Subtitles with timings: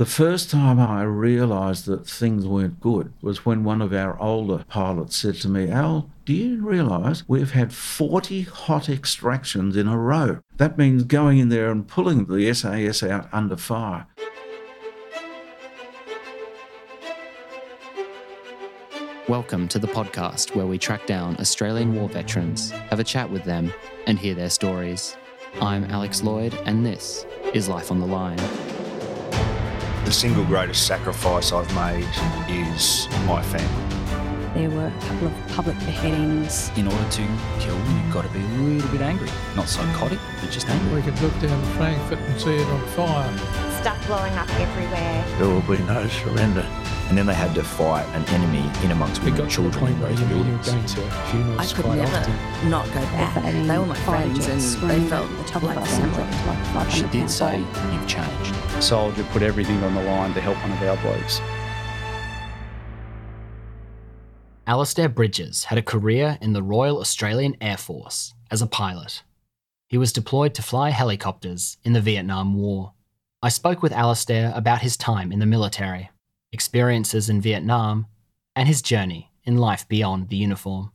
[0.00, 4.64] The first time I realised that things weren't good was when one of our older
[4.66, 9.98] pilots said to me, Al, do you realise we've had 40 hot extractions in a
[9.98, 10.38] row?
[10.56, 14.06] That means going in there and pulling the SAS out under fire.
[19.28, 23.44] Welcome to the podcast where we track down Australian war veterans, have a chat with
[23.44, 23.70] them,
[24.06, 25.18] and hear their stories.
[25.60, 28.38] I'm Alex Lloyd, and this is Life on the Line.
[30.10, 32.04] The single greatest sacrifice I've made
[32.48, 33.96] is my family.
[34.54, 36.72] There were a couple of public beheadings.
[36.76, 37.22] In order to
[37.60, 39.30] kill, you've got to be a little bit angry.
[39.54, 40.96] Not psychotic, but just angry.
[40.96, 43.69] We could look down Frankfurt and see it on fire.
[43.80, 45.24] Stuff blowing up everywhere.
[45.38, 46.66] There will be no surrender.
[47.08, 50.20] And then they had to fight an enemy in amongst women and children in those
[50.20, 50.68] buildings.
[50.68, 53.42] I could never not go back.
[53.42, 56.90] They were my friends and they felt the top like assembly.
[56.90, 58.54] She did say, you've changed.
[58.82, 61.40] Soldier put everything on the line to help one of our blokes.
[64.66, 69.24] Alastair Bridges had a career in the Royal Australian Air Force as a pilot.
[69.88, 72.92] He was deployed to fly helicopters in the Vietnam War.
[73.42, 76.10] I spoke with Alastair about his time in the military,
[76.52, 78.06] experiences in Vietnam,
[78.54, 80.92] and his journey in life beyond the uniform.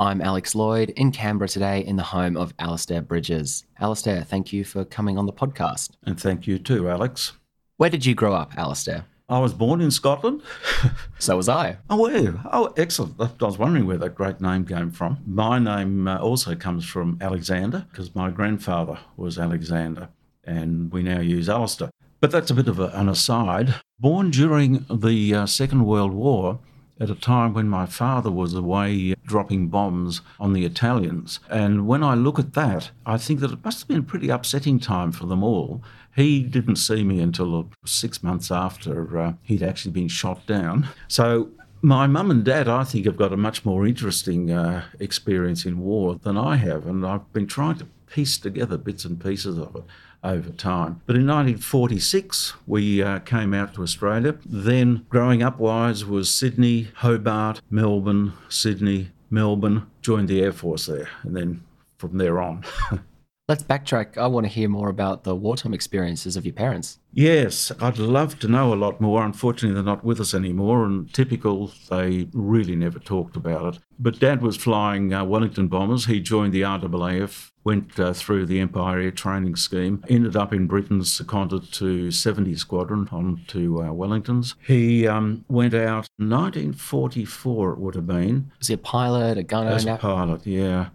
[0.00, 3.66] I'm Alex Lloyd in Canberra today in the home of Alastair Bridges.
[3.78, 5.90] Alastair, thank you for coming on the podcast.
[6.04, 7.32] And thank you too, Alex.
[7.76, 9.04] Where did you grow up, Alastair?
[9.30, 10.42] I was born in Scotland.
[11.20, 11.78] So was I.
[11.90, 12.38] Oh, you?
[12.52, 13.20] Oh, excellent.
[13.20, 15.18] I was wondering where that great name came from.
[15.26, 20.10] My name uh, also comes from Alexander because my grandfather was Alexander,
[20.44, 21.90] and we now use Alistair.
[22.20, 23.74] But that's a bit of a, an aside.
[23.98, 26.60] Born during the uh, Second World War,
[27.00, 31.40] at a time when my father was away dropping bombs on the Italians.
[31.50, 34.28] And when I look at that, I think that it must have been a pretty
[34.30, 35.82] upsetting time for them all.
[36.18, 40.88] He didn't see me until six months after uh, he'd actually been shot down.
[41.06, 45.64] So my mum and dad, I think, have got a much more interesting uh, experience
[45.64, 49.58] in war than I have, and I've been trying to piece together bits and pieces
[49.58, 49.84] of it
[50.24, 51.02] over time.
[51.06, 54.34] But in 1946, we uh, came out to Australia.
[54.44, 59.86] Then, growing up wise, was Sydney, Hobart, Melbourne, Sydney, Melbourne.
[60.02, 61.62] Joined the Air Force there, and then
[61.96, 62.64] from there on.
[63.48, 64.18] Let's backtrack.
[64.18, 66.98] I want to hear more about the wartime experiences of your parents.
[67.14, 69.24] Yes, I'd love to know a lot more.
[69.24, 73.80] Unfortunately, they're not with us anymore, and typical, they really never talked about it.
[73.98, 76.04] But Dad was flying uh, Wellington bombers.
[76.04, 80.66] He joined the RAAF, went uh, through the Empire Air Training Scheme, ended up in
[80.66, 84.56] Britain, seconded to 70 Squadron on to uh, Wellingtons.
[84.66, 88.52] He um, went out 1944, it would have been.
[88.58, 89.70] Was he a pilot, a gunner?
[89.70, 90.90] As a pilot, yeah.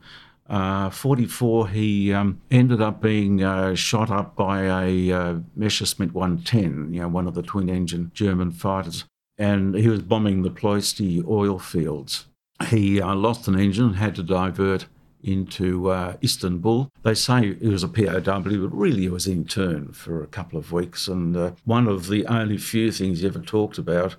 [0.49, 6.93] Uh, 44, he um, ended up being uh, shot up by a uh, Messerschmitt 110,
[6.93, 9.05] you know, one of the twin engine German fighters.
[9.37, 12.25] And he was bombing the Ploiești oil fields.
[12.67, 14.85] He uh, lost an engine, and had to divert
[15.23, 16.89] into uh, Istanbul.
[17.03, 20.71] They say he was a POW, but really he was interned for a couple of
[20.71, 21.07] weeks.
[21.07, 24.17] And uh, one of the only few things he ever talked about,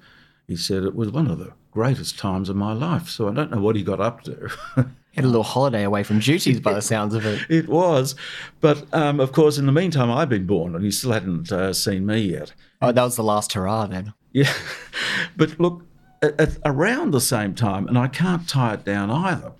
[0.49, 3.09] he said it was one of the greatest times of my life.
[3.09, 4.51] So I don't know what he got up to.
[5.15, 7.47] Had a little holiday away from duties by the sounds of it.
[7.49, 8.15] It was.
[8.61, 11.73] But um, of course, in the meantime, I'd been born and he still hadn't uh,
[11.73, 12.53] seen me yet.
[12.83, 14.13] Oh, that was the last hurrah then.
[14.33, 14.53] Yeah.
[15.37, 15.83] but look,
[16.23, 19.53] at, at around the same time, and I can't tie it down either,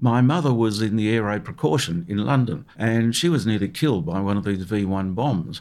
[0.00, 4.06] my mother was in the Air Raid Precaution in London and she was nearly killed
[4.06, 5.60] by one of these V 1 bombs.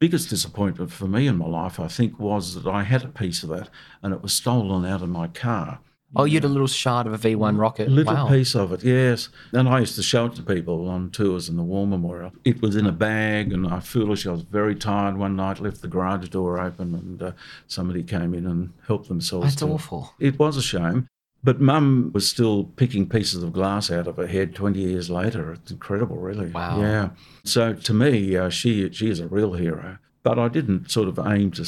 [0.00, 3.44] Biggest disappointment for me in my life, I think, was that I had a piece
[3.44, 3.68] of that
[4.02, 5.78] and it was stolen out of my car.
[6.16, 7.86] Oh, you had a little shard of a V1 rocket.
[7.86, 8.28] A little wow.
[8.28, 9.28] piece of it, yes.
[9.52, 12.32] And I used to show it to people on tours in the War Memorial.
[12.44, 15.82] It was in a bag, and I foolishly, I was very tired one night, left
[15.82, 17.32] the garage door open, and uh,
[17.68, 19.54] somebody came in and helped themselves.
[19.54, 20.12] That's awful.
[20.18, 20.34] It.
[20.34, 21.08] it was a shame.
[21.42, 25.52] But mum was still picking pieces of glass out of her head 20 years later.
[25.52, 26.50] It's incredible, really.
[26.50, 26.80] Wow.
[26.80, 27.10] Yeah.
[27.44, 29.98] So to me, uh, she, she is a real hero.
[30.22, 31.66] But I didn't sort of aim to,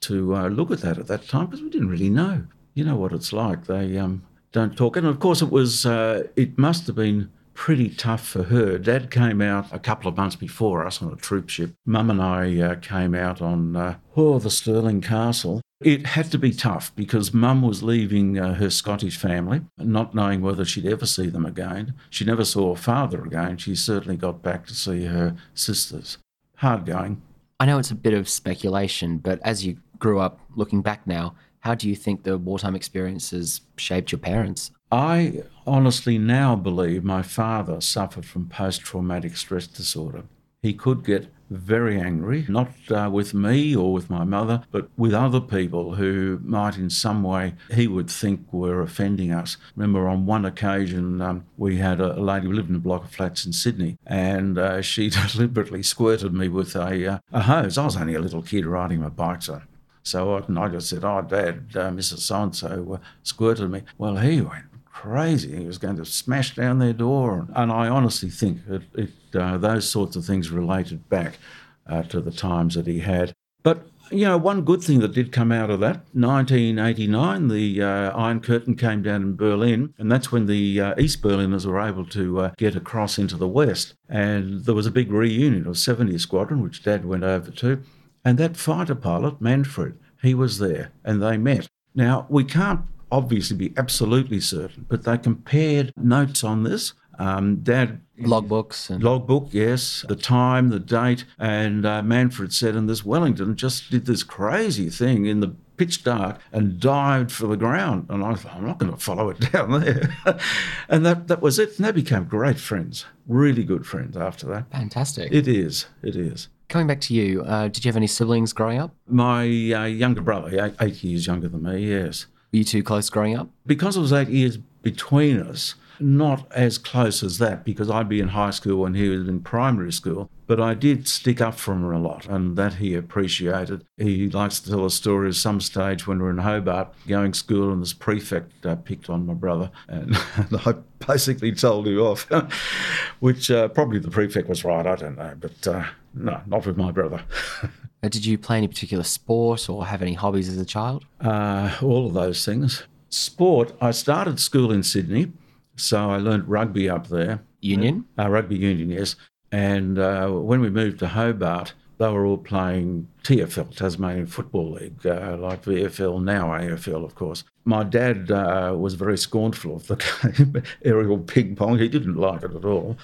[0.00, 2.94] to uh, look at that at that time because we didn't really know you know
[2.94, 3.64] what it's like.
[3.64, 4.96] They um, don't talk.
[4.96, 8.76] And of course, it was, uh, it must have been pretty tough for her.
[8.76, 11.72] Dad came out a couple of months before us on a troop ship.
[11.86, 15.62] Mum and I uh, came out on, uh, oh, the Stirling Castle.
[15.80, 20.42] It had to be tough because mum was leaving uh, her Scottish family, not knowing
[20.42, 21.94] whether she'd ever see them again.
[22.10, 23.56] She never saw her father again.
[23.56, 26.18] She certainly got back to see her sisters.
[26.56, 27.22] Hard going.
[27.58, 31.34] I know it's a bit of speculation, but as you grew up looking back now,
[31.60, 34.70] How do you think the wartime experiences shaped your parents?
[34.90, 40.24] I honestly now believe my father suffered from post traumatic stress disorder.
[40.62, 45.14] He could get very angry, not uh, with me or with my mother, but with
[45.14, 49.56] other people who might in some way he would think were offending us.
[49.76, 53.10] Remember, on one occasion, um, we had a, lady who lived in a block of
[53.10, 57.78] flats in Sydney, and uh, she deliberately squirted me with a, uh, a hose.
[57.78, 59.62] I was only a little kid riding my bike, so.
[60.06, 62.18] So I, I just said, "Oh, Dad, uh, Mrs.
[62.18, 64.66] So and So squirted me." Well, he went
[64.96, 65.56] crazy.
[65.56, 67.46] He was going to smash down their door.
[67.54, 71.38] And I honestly think it, it, uh, those sorts of things related back
[71.86, 73.34] uh, to the times that he had.
[73.62, 78.16] But, you know, one good thing that did come out of that, 1989, the uh,
[78.16, 82.06] Iron Curtain came down in Berlin, and that's when the uh, East Berliners were able
[82.06, 83.94] to uh, get across into the West.
[84.08, 87.82] And there was a big reunion of 70th Squadron, which Dad went over to.
[88.26, 91.68] And that fighter pilot, Manfred, he was there, and they met.
[91.94, 92.80] Now, we can't
[93.12, 96.94] obviously be absolutely certain, but they compared notes on this.
[97.20, 102.88] Um, Dad logbooks and logbook, yes, the time, the date, and uh, Manfred said, and
[102.88, 107.56] this Wellington just did this crazy thing in the pitch dark and dived for the
[107.56, 108.06] ground.
[108.10, 110.12] And I thought, I'm not going to follow it down there.
[110.88, 111.76] and that, that was it.
[111.76, 114.68] And they became great friends, really good friends after that.
[114.72, 115.32] Fantastic.
[115.32, 115.86] It is.
[116.02, 116.48] It is.
[116.68, 118.92] Coming back to you, uh, did you have any siblings growing up?
[119.06, 122.26] My uh, younger brother, eight, eight years younger than me, yes.
[122.52, 123.48] Were you too close growing up?
[123.66, 128.20] Because it was eight years between us, not as close as that because I'd be
[128.20, 130.28] in high school and he was in primary school.
[130.48, 133.84] But I did stick up for him a lot, and that he appreciated.
[133.96, 137.32] He likes to tell a story of some stage when we are in Hobart going
[137.32, 140.74] to school, and this prefect uh, picked on my brother, and, and I
[141.04, 142.30] basically told him off,
[143.18, 145.84] which uh, probably the prefect was right, I don't know, but uh,
[146.16, 147.22] no, not with my brother.
[148.02, 151.04] Did you play any particular sport or have any hobbies as a child?
[151.20, 152.84] Uh, all of those things.
[153.08, 155.32] Sport, I started school in Sydney,
[155.76, 157.42] so I learned rugby up there.
[157.60, 158.04] Union?
[158.18, 159.16] Uh, rugby union, yes.
[159.50, 165.06] And uh, when we moved to Hobart, they were all playing TFL, Tasmanian Football League,
[165.06, 167.44] uh, like VFL, now AFL, of course.
[167.64, 171.78] My dad uh, was very scornful of the game, aerial ping pong.
[171.78, 172.96] He didn't like it at all.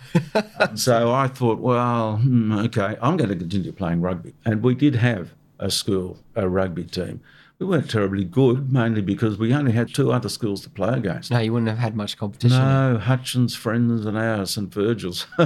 [0.74, 4.34] so I thought, well, hmm, okay, I'm going to continue playing rugby.
[4.44, 7.20] And we did have a school, a rugby team.
[7.58, 11.30] We weren't terribly good, mainly because we only had two other schools to play against.
[11.30, 12.58] No, you wouldn't have had much competition.
[12.58, 15.26] No, Hutchins, Friends, and ours, St Virgil's.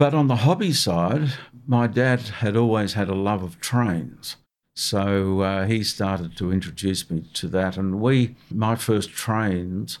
[0.00, 1.34] But on the hobby side,
[1.66, 4.36] my dad had always had a love of trains.
[4.74, 7.76] So uh, he started to introduce me to that.
[7.76, 9.98] And we, my first trains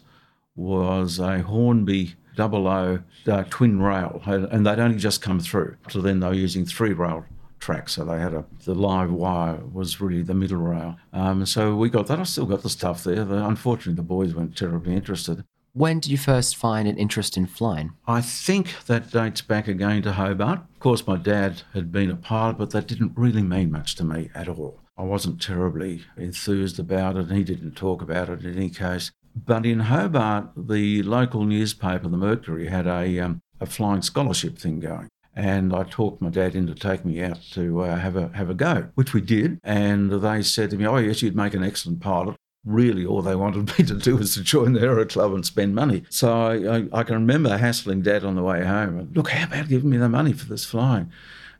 [0.56, 5.76] was a Hornby double O uh, twin rail, and they'd only just come through.
[5.90, 7.26] So then they were using three rail
[7.58, 10.96] tracks, so they had a the live wire was really the middle rail.
[11.12, 12.18] Um, so we got that.
[12.18, 13.22] I still got the stuff there.
[13.26, 15.44] The, unfortunately, the boys weren't terribly interested.
[15.72, 17.92] When did you first find an interest in flying?
[18.06, 20.60] I think that dates back again to Hobart.
[20.74, 24.04] Of course, my dad had been a pilot, but that didn't really mean much to
[24.04, 24.80] me at all.
[24.98, 29.12] I wasn't terribly enthused about it, and he didn't talk about it in any case.
[29.34, 34.80] But in Hobart, the local newspaper, the Mercury, had a, um, a flying scholarship thing
[34.80, 35.08] going.
[35.36, 38.54] And I talked my dad into taking me out to uh, have a have a
[38.54, 39.60] go, which we did.
[39.62, 43.34] And they said to me, "Oh yes, you'd make an excellent pilot really all they
[43.34, 46.04] wanted me to do was to join the Aero Club and spend money.
[46.10, 48.98] So I, I, I, can remember hassling Dad on the way home.
[48.98, 51.10] And, Look, how about giving me the money for this flying?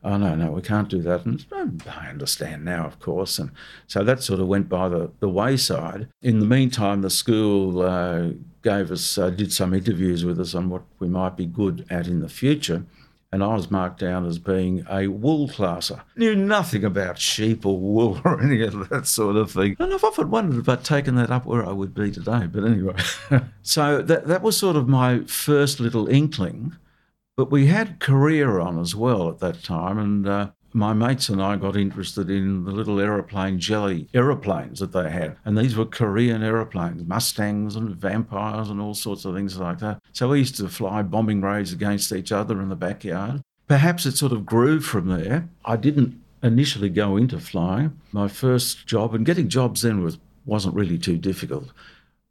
[0.03, 1.27] Oh, no, no, we can't do that.
[1.27, 1.45] And
[1.87, 3.39] I understand now, of course.
[3.39, 3.51] And
[3.87, 6.09] so that sort of went by the, the wayside.
[6.23, 8.31] In the meantime, the school uh,
[8.63, 12.07] gave us, uh, did some interviews with us on what we might be good at
[12.07, 12.85] in the future
[13.33, 16.03] and I was marked down as being a wool classer.
[16.17, 19.77] Knew nothing about sheep or wool or any of that sort of thing.
[19.79, 22.47] And I've often wondered I'd taken that up where I would be today.
[22.47, 22.97] But anyway,
[23.63, 26.77] so that, that was sort of my first little inkling.
[27.37, 29.99] But we had Korea on as well at that time.
[29.99, 34.93] And uh, my mates and I got interested in the little aeroplane jelly aeroplanes that
[34.93, 35.37] they had.
[35.45, 40.01] And these were Korean aeroplanes, Mustangs and Vampires and all sorts of things like that.
[40.13, 43.43] So we used to fly bombing raids against each other in the backyard.
[43.67, 45.49] Perhaps it sort of grew from there.
[45.65, 48.01] I didn't initially go into flying.
[48.13, 51.73] My first job, and getting jobs then was, wasn't really too difficult.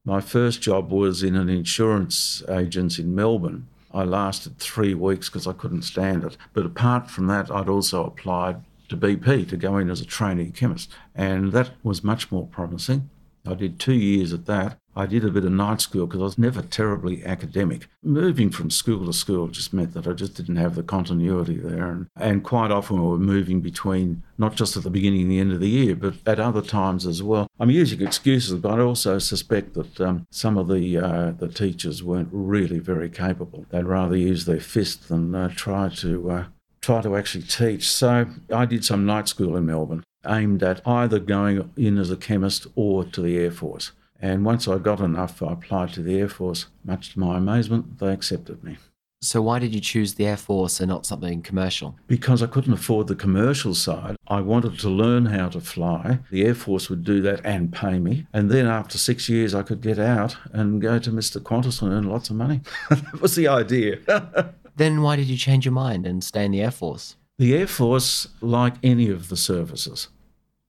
[0.05, 5.47] My first job was in an insurance agency in Melbourne I lasted three weeks because
[5.47, 6.37] I couldn't stand it.
[6.53, 10.51] But apart from that, I'd also applied to BP to go in as a trainee
[10.51, 13.09] chemist, and that was much more promising.
[13.45, 16.23] I did two years at that, I did a bit of night school because I
[16.23, 17.87] was never terribly academic.
[18.03, 21.89] Moving from school to school just meant that I just didn't have the continuity there.
[21.89, 25.39] And, and quite often we were moving between not just at the beginning and the
[25.39, 27.47] end of the year, but at other times as well.
[27.59, 32.03] I'm using excuses, but I also suspect that um, some of the uh, the teachers
[32.03, 33.65] weren't really very capable.
[33.69, 36.45] They'd rather use their fist than uh, try to uh,
[36.81, 37.87] try to actually teach.
[37.89, 42.17] So I did some night school in Melbourne, aimed at either going in as a
[42.17, 43.91] chemist or to the Air Force.
[44.21, 46.67] And once I got enough, I applied to the Air Force.
[46.83, 48.77] Much to my amazement, they accepted me.
[49.21, 51.97] So, why did you choose the Air Force and not something commercial?
[52.07, 54.15] Because I couldn't afford the commercial side.
[54.27, 56.19] I wanted to learn how to fly.
[56.31, 58.27] The Air Force would do that and pay me.
[58.31, 61.41] And then after six years, I could get out and go to Mr.
[61.41, 62.61] Qantas and earn lots of money.
[62.89, 63.99] that was the idea.
[64.77, 67.17] then, why did you change your mind and stay in the Air Force?
[67.37, 70.07] The Air Force, like any of the services,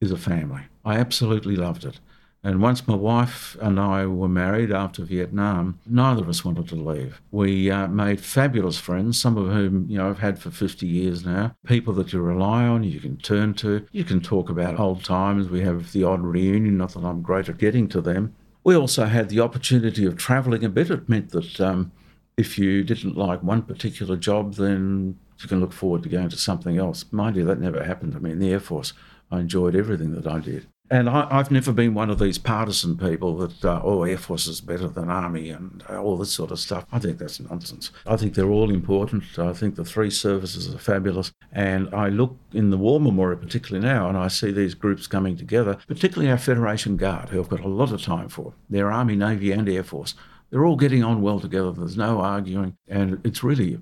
[0.00, 0.62] is a family.
[0.84, 2.00] I absolutely loved it.
[2.42, 6.74] And once my wife and I were married after Vietnam, neither of us wanted to
[6.74, 7.20] leave.
[7.30, 11.24] We uh, made fabulous friends, some of whom, you know, I've had for 50 years
[11.24, 11.54] now.
[11.66, 13.86] People that you rely on, you can turn to.
[13.92, 15.48] You can talk about old times.
[15.48, 18.34] We have the odd reunion, not that I'm great at getting to them.
[18.64, 20.90] We also had the opportunity of travelling a bit.
[20.90, 21.92] It meant that um,
[22.38, 26.36] if you didn't like one particular job, then you can look forward to going to
[26.36, 27.04] something else.
[27.10, 28.94] Mind you, that never happened to me in the Air Force.
[29.30, 30.66] I enjoyed everything that I did.
[30.90, 34.48] And I, have never been one of these partisan people that, uh, oh, Air Force
[34.48, 36.84] is better than Army and uh, all this sort of stuff.
[36.90, 37.92] I think that's nonsense.
[38.06, 39.38] I think they're all important.
[39.38, 41.30] I think the three services are fabulous.
[41.52, 45.36] And I look in the War Memorial, particularly now, and I see these groups coming
[45.36, 48.54] together, particularly our Federation Guard, who I've got a lot of time for.
[48.68, 50.14] They're Army, Navy, and Air Force.
[50.50, 51.70] They're all getting on well together.
[51.70, 52.76] There's no arguing.
[52.88, 53.80] And it's really, you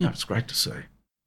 [0.00, 0.72] know, it's great to see.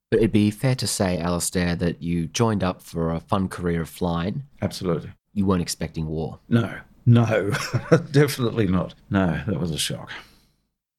[0.10, 3.82] But it'd be fair to say, Alastair, that you joined up for a fun career
[3.82, 4.44] of flying.
[4.62, 5.12] Absolutely.
[5.34, 6.40] You weren't expecting war.
[6.48, 7.52] No, no,
[8.12, 8.96] definitely not.
[9.10, 10.12] No, that was a shock.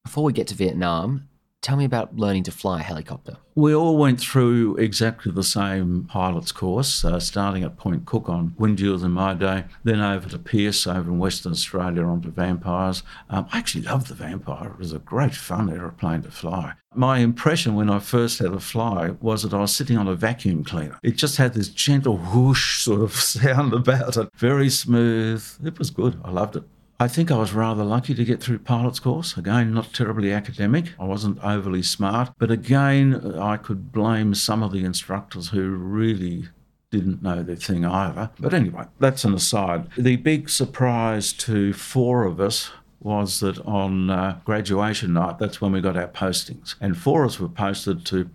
[0.05, 1.29] Before we get to Vietnam,
[1.61, 3.37] Tell me about learning to fly a helicopter.
[3.57, 8.51] We all went through exactly the same pilot's course, uh, starting at Point Cook on
[8.59, 13.03] Winjeels in my day, then over to Pearce over in Western Australia onto Vampires.
[13.29, 14.71] Um, I actually loved the Vampire.
[14.71, 16.75] It was a great fun aeroplane to fly.
[16.95, 20.15] My impression when I first had a fly was that I was sitting on a
[20.15, 20.99] vacuum cleaner.
[21.03, 25.45] It just had this gentle whoosh sort of sound about it, very smooth.
[25.65, 26.21] It was good.
[26.25, 26.63] I loved it.
[27.01, 29.37] I think I was rather lucky to get through pilot's course.
[29.37, 30.87] Again, not terribly academic.
[30.99, 32.33] I wasn't overly smart.
[32.39, 36.49] But again, I could blame some of the instructors who really
[36.91, 38.31] didn't know their thing either.
[38.41, 39.89] But anyway, that's an aside.
[39.97, 45.71] The big surprise to four of us was that on uh, graduation night, that's when
[45.71, 46.75] we got our postings.
[46.81, 48.29] And four of us were posted to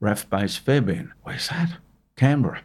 [0.00, 1.12] RAAF Base Fairbairn.
[1.22, 1.76] Where's that?
[2.16, 2.62] Canberra.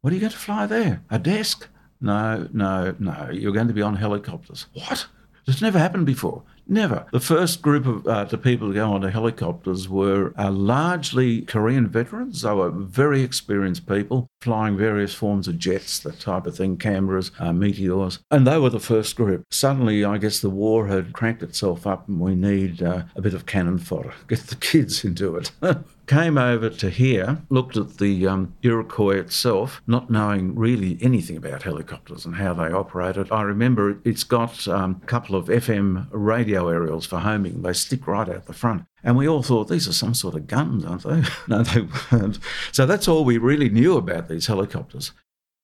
[0.00, 1.02] What are you going to fly there?
[1.10, 1.68] A desk?
[2.02, 3.30] No, no, no.
[3.32, 4.66] You're going to be on helicopters.
[4.74, 5.06] What?
[5.46, 6.42] It's never happened before.
[6.68, 7.06] Never.
[7.12, 11.42] The first group of uh, the people to go on onto helicopters were uh, largely
[11.42, 12.42] Korean veterans.
[12.42, 17.32] They were very experienced people flying various forms of jets, that type of thing, Canberras,
[17.40, 18.20] uh, meteors.
[18.30, 19.44] And they were the first group.
[19.50, 23.34] Suddenly, I guess the war had cranked itself up and we need uh, a bit
[23.34, 24.14] of cannon fodder.
[24.28, 25.50] Get the kids into it.
[26.06, 31.62] came over to here, looked at the um, Iroquois itself, not knowing really anything about
[31.62, 33.30] helicopters and how they operated.
[33.30, 37.62] I remember it's got um, a couple of FM radio aerials for homing.
[37.62, 38.84] They stick right out the front.
[39.04, 41.22] And we all thought these are some sort of guns, aren't they?
[41.48, 42.38] no, they weren't.
[42.72, 45.12] So that's all we really knew about these helicopters.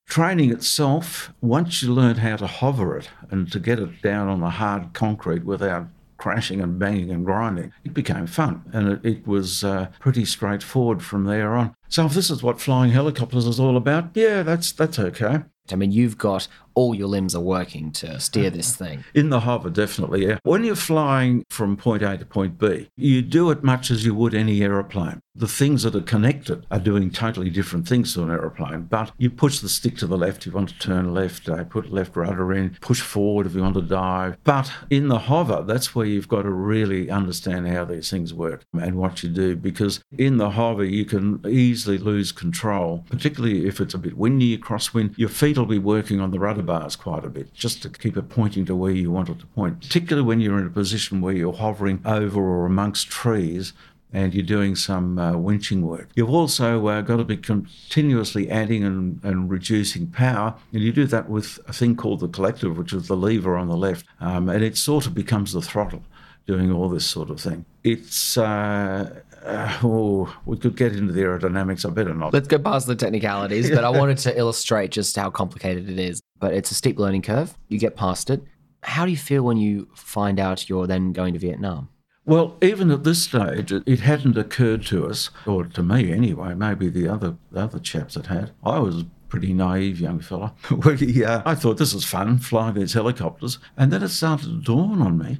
[0.08, 4.40] Training itself, once you learned how to hover it and to get it down on
[4.40, 5.86] the hard concrete without
[6.18, 8.62] crashing and banging and grinding, it became fun.
[8.72, 11.74] And it, it was uh, pretty straightforward from there on.
[11.88, 15.44] So if this is what flying helicopters is all about, yeah, that's that's okay.
[15.70, 16.48] I mean, you've got
[16.78, 19.02] all your limbs are working to steer this thing.
[19.12, 20.38] In the hover, definitely, yeah.
[20.44, 24.14] When you're flying from point A to point B, you do it much as you
[24.14, 25.20] would any aeroplane.
[25.34, 29.28] The things that are connected are doing totally different things to an aeroplane, but you
[29.28, 32.16] push the stick to the left if you want to turn left, uh, put left
[32.16, 34.36] rudder in, push forward if you want to dive.
[34.44, 38.64] But in the hover, that's where you've got to really understand how these things work
[38.72, 43.80] and what you do, because in the hover, you can easily lose control, particularly if
[43.80, 45.16] it's a bit windy, crosswind.
[45.16, 48.16] Your feet will be working on the rudder bars quite a bit, just to keep
[48.18, 51.22] it pointing to where you want it to point, particularly when you're in a position
[51.22, 53.72] where you're hovering over or amongst trees
[54.12, 56.08] and you're doing some uh, winching work.
[56.14, 61.06] You've also uh, got to be continuously adding and, and, reducing power, and you do
[61.06, 64.50] that with a thing called the collective, which is the lever on the left, um,
[64.50, 66.02] and it sort of becomes the throttle
[66.46, 67.64] doing all this sort of thing.
[67.82, 71.86] It's uh, uh, oh, we could get into the aerodynamics.
[71.86, 72.32] I better not.
[72.32, 76.20] Let's go past the technicalities, but I wanted to illustrate just how complicated it is.
[76.40, 77.56] But it's a steep learning curve.
[77.68, 78.42] You get past it.
[78.82, 81.88] How do you feel when you find out you're then going to Vietnam?
[82.24, 86.90] Well, even at this stage, it, hadn't occurred to us, or to me anyway, maybe
[86.90, 88.52] the other the other chaps had had.
[88.62, 90.54] I was a pretty naive young fella.
[90.70, 93.58] we, uh, I thought this was fun, flying these helicopters.
[93.76, 95.38] And then it started to dawn on me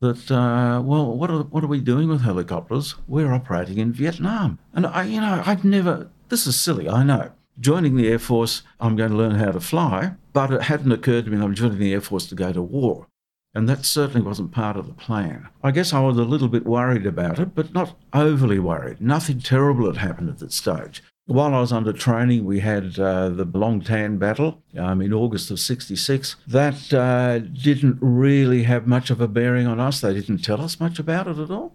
[0.00, 2.94] that, uh, well, what are, what are we doing with helicopters?
[3.06, 4.58] We're operating in Vietnam.
[4.72, 7.32] And I, you know, I'd never, this is silly, I know.
[7.60, 11.26] Joining the Air Force, I'm going to learn how to fly, but it hadn't occurred
[11.26, 13.06] to me that I'm joining the Air Force to go to war.
[13.54, 15.46] And that certainly wasn't part of the plan.
[15.62, 19.02] I guess I was a little bit worried about it, but not overly worried.
[19.02, 21.02] Nothing terrible had happened at that stage.
[21.26, 25.50] While I was under training, we had uh, the Long Tan battle um, in August
[25.50, 26.36] of 66.
[26.46, 30.00] That uh, didn't really have much of a bearing on us.
[30.00, 31.74] They didn't tell us much about it at all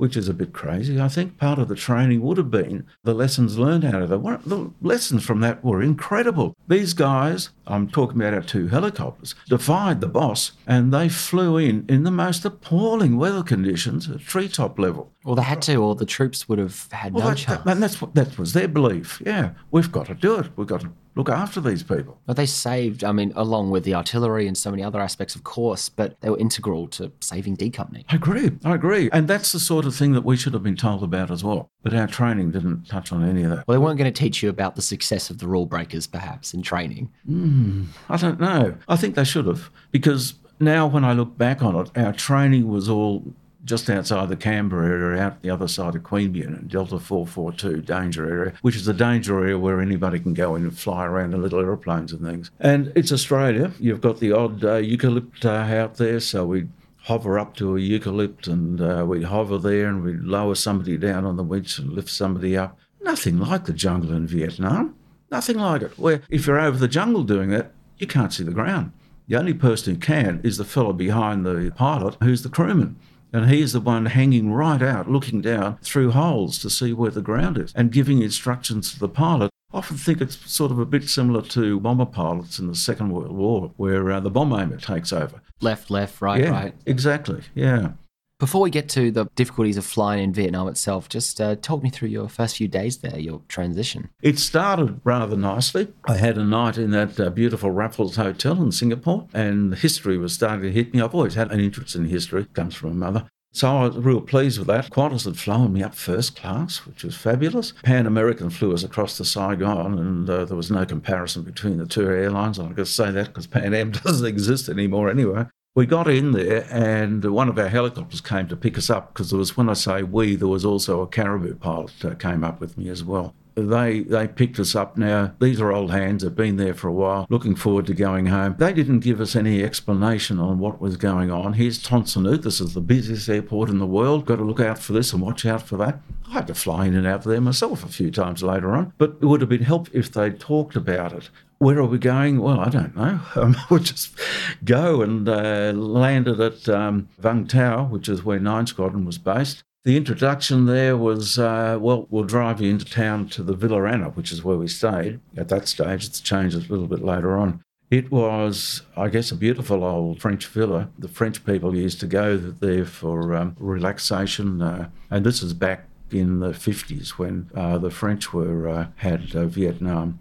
[0.00, 0.98] which is a bit crazy.
[0.98, 4.48] I think part of the training would have been the lessons learned out of it.
[4.48, 6.56] The lessons from that were incredible.
[6.68, 11.84] These guys, I'm talking about our two helicopters, defied the boss and they flew in
[11.86, 15.12] in the most appalling weather conditions at treetop level.
[15.22, 17.62] Well, they had to, or the troops would have had well, no that, chance.
[17.66, 19.20] and that's what that was their belief.
[19.24, 20.46] Yeah, we've got to do it.
[20.56, 20.90] We've got to
[21.20, 22.18] look after these people.
[22.26, 25.44] But they saved, I mean, along with the artillery and so many other aspects, of
[25.44, 28.04] course, but they were integral to saving D Company.
[28.08, 28.50] I agree.
[28.64, 29.10] I agree.
[29.12, 31.70] And that's the sort of thing that we should have been told about as well.
[31.82, 33.68] But our training didn't touch on any of that.
[33.68, 36.54] Well, they weren't going to teach you about the success of the rule breakers, perhaps,
[36.54, 37.10] in training.
[37.28, 38.76] Mm, I don't know.
[38.88, 42.68] I think they should have, because now when I look back on it, our training
[42.68, 43.22] was all
[43.64, 48.52] just outside the Canberra area, out the other side of Queanbeyan, Delta 442 danger area,
[48.62, 51.60] which is a danger area where anybody can go in and fly around in little
[51.60, 52.50] aeroplanes and things.
[52.58, 53.72] And it's Australia.
[53.78, 56.68] You've got the odd uh, eucalypt uh, out there, so we
[57.02, 61.24] hover up to a eucalypt and uh, we'd hover there and we'd lower somebody down
[61.24, 62.78] on the winch and lift somebody up.
[63.02, 64.94] Nothing like the jungle in Vietnam.
[65.30, 65.98] Nothing like it.
[65.98, 68.92] Where if you're over the jungle doing that, you can't see the ground.
[69.28, 72.96] The only person who can is the fellow behind the pilot who's the crewman.
[73.32, 77.22] And he's the one hanging right out, looking down through holes to see where the
[77.22, 79.50] ground is and giving instructions to the pilot.
[79.72, 83.10] I often think it's sort of a bit similar to bomber pilots in the Second
[83.10, 85.40] World War, where uh, the bomb aimer takes over.
[85.60, 86.74] Left, left, right, yeah, right.
[86.86, 87.92] Exactly, yeah.
[88.40, 91.90] Before we get to the difficulties of flying in Vietnam itself, just uh, talk me
[91.90, 94.08] through your first few days there, your transition.
[94.22, 95.88] It started rather nicely.
[96.06, 100.32] I had a night in that uh, beautiful Raffles Hotel in Singapore, and history was
[100.32, 101.02] starting to hit me.
[101.02, 103.28] I've always had an interest in history, it comes from my mother.
[103.52, 104.88] So I was real pleased with that.
[104.90, 107.74] Qantas had flown me up first class, which was fabulous.
[107.82, 111.84] Pan American flew us across to Saigon, and uh, there was no comparison between the
[111.84, 112.58] two airlines.
[112.58, 115.44] I can say that because Pan Am doesn't exist anymore anyway.
[115.76, 119.30] We got in there, and one of our helicopters came to pick us up because
[119.30, 122.60] there was, when I say we, there was also a caribou pilot uh, came up
[122.60, 123.36] with me as well.
[123.66, 124.96] They they picked us up.
[124.96, 126.22] Now these are old hands.
[126.22, 127.26] They've been there for a while.
[127.28, 128.56] Looking forward to going home.
[128.58, 131.54] They didn't give us any explanation on what was going on.
[131.54, 132.42] Here's Tan Son Nhut.
[132.42, 134.26] This is the busiest airport in the world.
[134.26, 136.00] Got to look out for this and watch out for that.
[136.28, 138.92] I had to fly in and out of there myself a few times later on,
[138.98, 141.28] but it would have been helpful if they'd talked about it.
[141.58, 142.40] Where are we going?
[142.40, 143.20] Well, I don't know.
[143.36, 144.18] Um, we'll just
[144.64, 149.62] go and uh, landed at um, Vung Tau, which is where 9 Squadron was based.
[149.82, 154.10] The introduction there was, uh, well, we'll drive you into town to the Villa Anna,
[154.10, 155.20] which is where we stayed.
[155.38, 157.62] At that stage, it's changed a little bit later on.
[157.90, 160.90] It was, I guess, a beautiful old French villa.
[160.98, 165.88] The French people used to go there for um, relaxation, uh, and this is back
[166.10, 170.18] in the 50s when uh, the French were uh, had uh, Vietnam.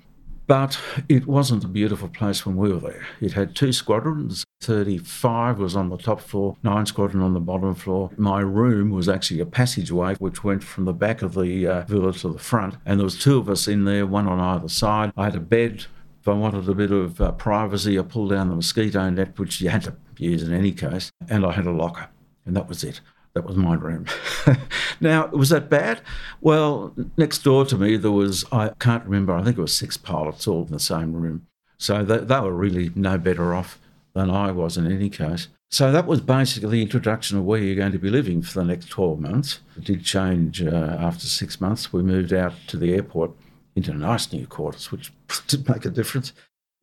[0.47, 3.05] But it wasn't a beautiful place when we were there.
[3.19, 4.45] It had two squadrons.
[4.61, 8.11] 35 was on the top floor, 9 squadron on the bottom floor.
[8.17, 12.11] My room was actually a passageway which went from the back of the uh, villa
[12.13, 12.75] to the front.
[12.85, 15.13] And there was two of us in there, one on either side.
[15.15, 15.85] I had a bed.
[16.21, 19.61] If I wanted a bit of uh, privacy, I pulled down the mosquito net, which
[19.61, 21.11] you had to use in any case.
[21.29, 22.09] And I had a locker.
[22.45, 22.99] And that was it.
[23.35, 24.07] That was my room.
[24.99, 26.01] now, was that bad?
[26.41, 29.95] Well, next door to me, there was, I can't remember, I think it was six
[29.95, 31.47] pilots all in the same room.
[31.77, 33.79] So they, they were really no better off
[34.19, 35.47] than I was in any case.
[35.71, 38.65] So that was basically the introduction of where you're going to be living for the
[38.65, 39.59] next 12 months.
[39.77, 41.93] It did change uh, after six months.
[41.93, 43.31] We moved out to the airport
[43.75, 45.13] into nice new quarters, which
[45.47, 46.33] did make a difference.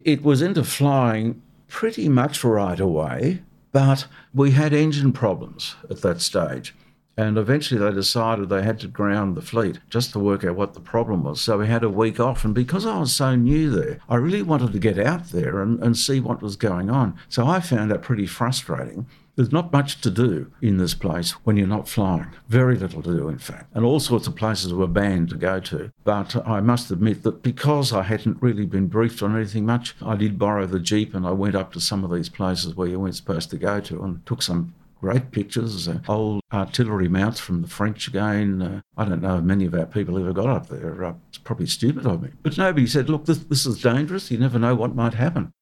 [0.00, 3.42] It was into flying pretty much right away.
[3.72, 6.74] But we had engine problems at that stage.
[7.16, 10.74] And eventually they decided they had to ground the fleet just to work out what
[10.74, 11.40] the problem was.
[11.40, 12.44] So we had a week off.
[12.44, 15.82] And because I was so new there, I really wanted to get out there and,
[15.82, 17.18] and see what was going on.
[17.28, 19.06] So I found that pretty frustrating.
[19.36, 22.28] There's not much to do in this place when you're not flying.
[22.48, 23.70] Very little to do, in fact.
[23.74, 25.92] And all sorts of places were banned to go to.
[26.04, 30.16] But I must admit that because I hadn't really been briefed on anything much, I
[30.16, 32.98] did borrow the Jeep and I went up to some of these places where you
[32.98, 37.62] weren't supposed to go to and took some great pictures, uh, old artillery mounts from
[37.62, 38.62] the French again.
[38.62, 41.04] Uh, I don't know if many of our people ever got up there.
[41.04, 42.30] Uh, it's probably stupid of me.
[42.42, 44.30] But nobody said, look, this, this is dangerous.
[44.30, 45.52] You never know what might happen.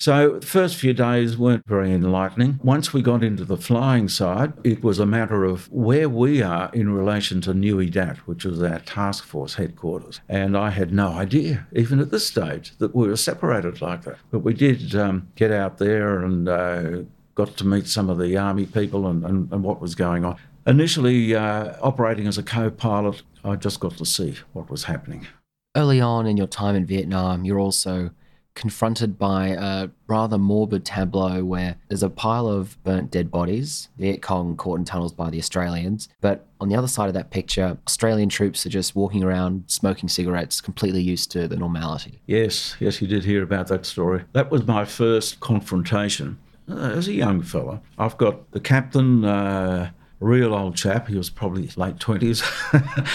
[0.00, 2.58] So the first few days weren't very enlightening.
[2.62, 6.70] Once we got into the flying side, it was a matter of where we are
[6.72, 10.22] in relation to Nui Dat, which was our task force headquarters.
[10.26, 14.16] And I had no idea, even at this stage, that we were separated like that.
[14.30, 17.02] But we did um, get out there and uh,
[17.44, 20.36] got to meet some of the army people and, and, and what was going on.
[20.66, 25.26] Initially, uh, operating as a co pilot, I just got to see what was happening.
[25.74, 28.10] Early on in your time in Vietnam, you're also
[28.54, 34.20] confronted by a rather morbid tableau where there's a pile of burnt dead bodies, Viet
[34.20, 36.08] Cong caught in tunnels by the Australians.
[36.20, 40.10] But on the other side of that picture, Australian troops are just walking around smoking
[40.10, 42.20] cigarettes, completely used to the normality.
[42.26, 44.24] Yes, yes, you did hear about that story.
[44.32, 46.38] That was my first confrontation.
[46.70, 49.24] Uh, as a young fella, I've got the captain.
[49.24, 51.08] Uh, real old chap.
[51.08, 52.44] He was probably late 20s,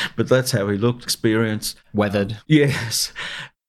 [0.16, 1.78] but that's how he looked, experienced.
[1.94, 2.40] Weathered.
[2.48, 3.14] Yes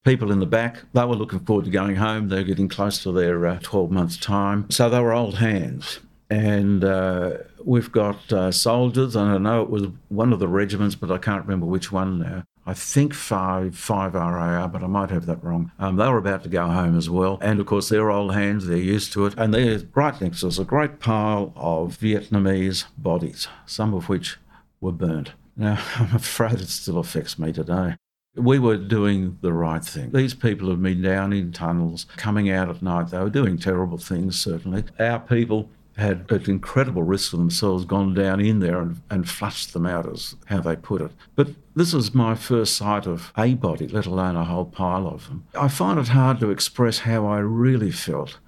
[0.07, 2.29] people in the back, they were looking forward to going home.
[2.29, 4.71] They were getting close to their uh, 12 months' time.
[4.71, 5.99] So they were old hands.
[6.31, 10.95] And uh, we've got uh, soldiers, and I know it was one of the regiments,
[10.95, 12.45] but I can't remember which one now.
[12.69, 15.71] I think 5, 5 RAR, but I might have that wrong.
[15.79, 17.39] Um, they were about to go home as well.
[17.41, 19.35] And of course, they're old hands, they're used to it.
[19.39, 24.39] And they're right next to us, a great pile of Vietnamese bodies, some of which
[24.81, 25.33] were burnt.
[25.57, 27.97] Now, I'm afraid it still affects me today.
[28.35, 30.11] We were doing the right thing.
[30.11, 33.09] These people have been down in tunnels, coming out at night.
[33.09, 34.85] They were doing terrible things, certainly.
[34.99, 39.73] Our people had at incredible risk for themselves gone down in there and, and flushed
[39.73, 41.13] them out, as how they put it.
[41.35, 45.29] But this is my first sight of a body, let alone a whole pile of
[45.29, 45.47] them.
[45.55, 48.39] I find it hard to express how I really felt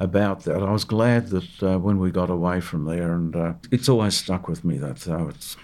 [0.00, 0.60] about that.
[0.60, 4.16] I was glad that uh, when we got away from there, and uh, it's always
[4.16, 5.28] stuck with me that though.
[5.28, 5.56] It's.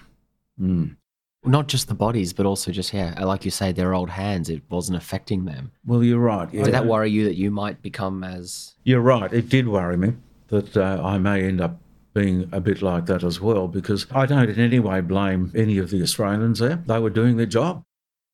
[0.61, 0.97] Mm.
[1.45, 4.49] Not just the bodies, but also just yeah, like you say, their old hands.
[4.49, 5.73] It wasn't affecting them.
[5.87, 6.53] Well, you're right.
[6.53, 6.65] Yeah.
[6.65, 8.75] Did that worry you that you might become as?
[8.85, 9.33] You're right.
[9.33, 10.15] It did worry me
[10.49, 11.81] that uh, I may end up
[12.19, 15.79] being a bit like that as well, because I don't in any way blame any
[15.79, 16.83] of the Australians there.
[16.87, 17.85] They were doing their job.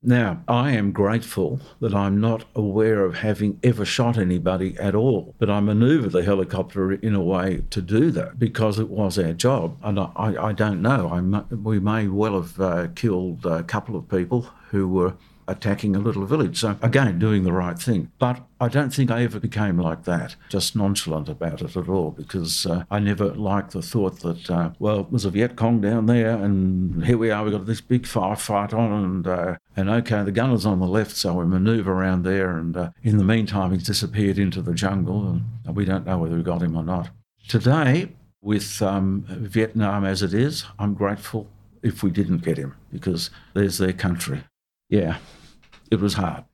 [0.06, 5.34] Now, I am grateful that I'm not aware of having ever shot anybody at all,
[5.38, 9.32] but I manoeuvred the helicopter in a way to do that because it was our
[9.32, 9.78] job.
[9.82, 10.08] And I,
[10.48, 14.88] I don't know, I, we may well have uh, killed a couple of people who
[14.88, 15.14] were
[15.46, 16.60] attacking a little village.
[16.60, 18.10] So, again, doing the right thing.
[18.18, 22.10] But I don't think I ever became like that, just nonchalant about it at all,
[22.10, 26.06] because uh, I never liked the thought that, uh, well, there's a Viet Cong down
[26.06, 30.22] there, and here we are, we've got this big firefight on, and, uh, and okay,
[30.22, 33.72] the gunner's on the left, so we manoeuvre around there, and uh, in the meantime,
[33.72, 37.10] he's disappeared into the jungle, and we don't know whether we got him or not.
[37.48, 41.48] Today, with um, Vietnam as it is, I'm grateful
[41.82, 44.44] if we didn't get him, because there's their country
[44.94, 45.16] yeah,
[45.90, 46.44] it was hard.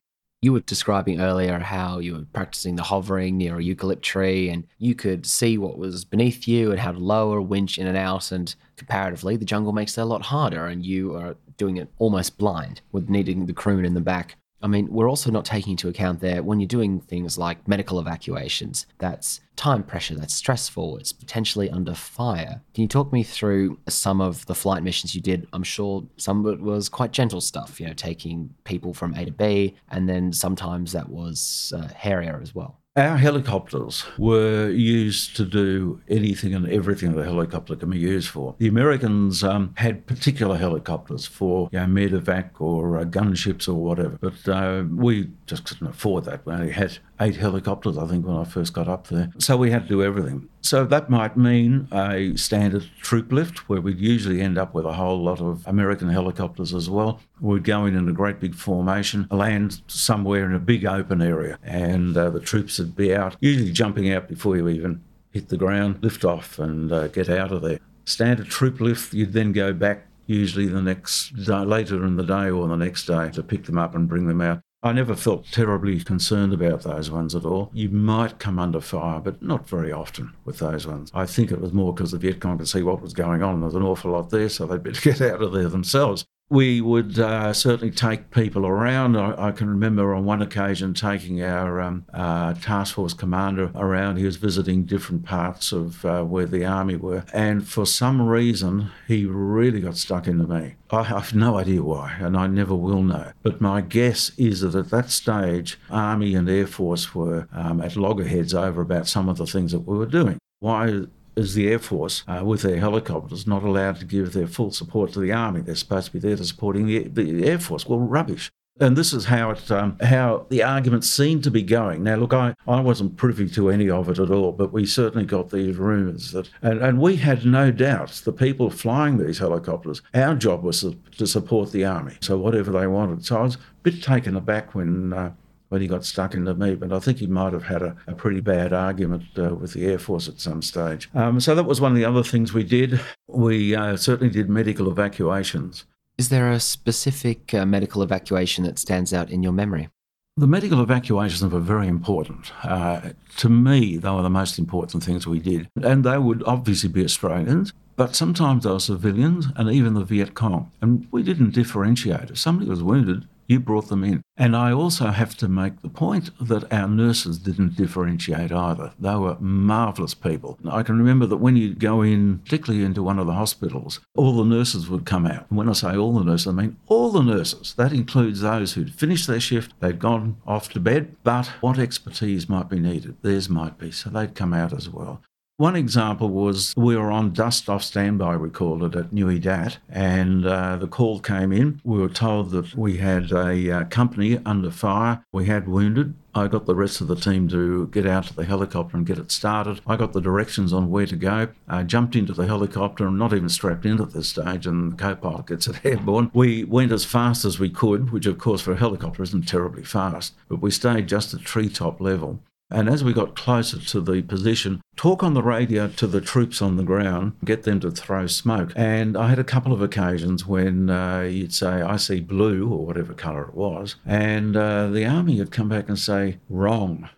[0.41, 4.67] You were describing earlier how you were practicing the hovering near a eucalypt tree and
[4.79, 8.33] you could see what was beneath you and how to lower, winch in and out.
[8.33, 12.39] And comparatively, the jungle makes that a lot harder and you are doing it almost
[12.39, 15.89] blind with needing the crewman in the back I mean, we're also not taking into
[15.89, 18.87] account there when you're doing things like medical evacuations.
[18.99, 22.63] That's time pressure, that's stressful, it's potentially under fire.
[22.75, 25.47] Can you talk me through some of the flight missions you did?
[25.53, 29.25] I'm sure some of it was quite gentle stuff, you know, taking people from A
[29.25, 32.80] to B, and then sometimes that was uh, hairier as well.
[33.01, 38.55] Our helicopters were used to do anything and everything the helicopter can be used for.
[38.59, 44.19] The Americans um, had particular helicopters for you know, medevac or uh, gunships or whatever,
[44.21, 46.45] but uh, we just couldn't afford that.
[46.45, 49.31] We only had eight helicopters, I think, when I first got up there.
[49.39, 50.51] So we had to do everything.
[50.63, 54.93] So that might mean a standard troop lift where we'd usually end up with a
[54.93, 57.21] whole lot of American helicopters as well.
[57.41, 61.59] We'd go in in a great big formation, land somewhere in a big open area,
[61.63, 65.57] and uh, the troops would be out, usually jumping out before you even hit the
[65.57, 67.79] ground, lift off and uh, get out of there.
[68.05, 72.51] Standard troop lift, you'd then go back usually the next day, later in the day
[72.51, 74.61] or the next day to pick them up and bring them out.
[74.83, 77.71] I never felt terribly concerned about those ones at all.
[77.75, 81.11] You might come under fire, but not very often with those ones.
[81.13, 83.61] I think it was more because the Viet Cong could see what was going on.
[83.61, 86.25] There's an awful lot there, so they'd better get out of there themselves.
[86.51, 89.17] We would uh, certainly take people around.
[89.17, 94.17] I, I, can remember on one occasion taking our um, uh, task force commander around.
[94.17, 98.91] He was visiting different parts of uh, where the army were, and for some reason,
[99.07, 100.75] he really got stuck into me.
[100.91, 103.31] I have no idea why, and I never will know.
[103.45, 107.95] But my guess is that at that stage, Army and Air Force were um, at
[107.95, 110.39] loggerheads over about some of the things that we were doing.
[110.59, 111.05] Why
[111.41, 115.13] is the Air Force, uh, with their helicopters, not allowed to give their full support
[115.13, 115.61] to the Army.
[115.61, 117.87] They're supposed to be there to supporting the, the Air Force.
[117.87, 118.51] Well, rubbish.
[118.81, 122.03] And this is how it, um, how the argument seemed to be going.
[122.03, 125.27] Now, look, I, I wasn't privy to any of it at all, but we certainly
[125.27, 130.01] got these rumours that, and, and we had no doubts the people flying these helicopters,
[130.15, 132.17] our job was to, support the army.
[132.23, 133.27] So whatever they wanted.
[133.27, 135.33] So I was a bit taken aback when uh,
[135.71, 138.15] when he got stuck into me, but I think he might have had a, a
[138.15, 141.09] pretty bad argument uh, with the Air Force at some stage.
[141.15, 143.01] Um, so that was one of the other things we did.
[143.29, 145.85] We uh, certainly did medical evacuations.
[146.19, 149.89] Is there a specific uh, medical evacuation that stands out in your memory?
[150.37, 152.53] The medical evacuations were very important.
[152.65, 155.69] Uh, to me, they were the most important things we did.
[155.83, 160.35] And they would obviously be Australians, but sometimes they were civilians and even the Viet
[160.35, 160.73] Cong.
[160.81, 162.31] And we didn't differentiate.
[162.31, 164.23] If somebody was wounded, you brought them in.
[164.37, 168.93] And I also have to make the point that our nurses didn't differentiate either.
[168.99, 170.59] They were marvellous people.
[170.71, 174.37] I can remember that when you go in, particularly into one of the hospitals, all
[174.37, 175.47] the nurses would come out.
[175.51, 177.75] And when I say all the nurses, I mean all the nurses.
[177.75, 182.49] That includes those who'd finished their shift, they'd gone off to bed, but what expertise
[182.49, 183.17] might be needed?
[183.23, 183.91] Theirs might be.
[183.91, 185.23] So they'd come out as well.
[185.61, 189.77] One example was we were on dust off standby, we called it, at Nui Dat,
[189.91, 191.83] and uh, the call came in.
[191.85, 196.15] We were told that we had a uh, company under fire, we had wounded.
[196.35, 199.19] I got the rest of the team to get out to the helicopter and get
[199.19, 199.83] it started.
[199.87, 201.49] I got the directions on where to go.
[201.69, 204.97] I jumped into the helicopter and not even strapped in at this stage, and the
[204.97, 206.31] co pilot gets it airborne.
[206.33, 209.85] We went as fast as we could, which, of course, for a helicopter isn't terribly
[209.85, 212.41] fast, but we stayed just at treetop level.
[212.71, 216.63] And as we got closer to the position, talk on the radio to the troops
[216.63, 218.73] on the ground, get them to throw smoke.
[218.77, 222.87] And I had a couple of occasions when uh, you'd say, I see blue, or
[222.87, 227.09] whatever colour it was, and uh, the army would come back and say, wrong,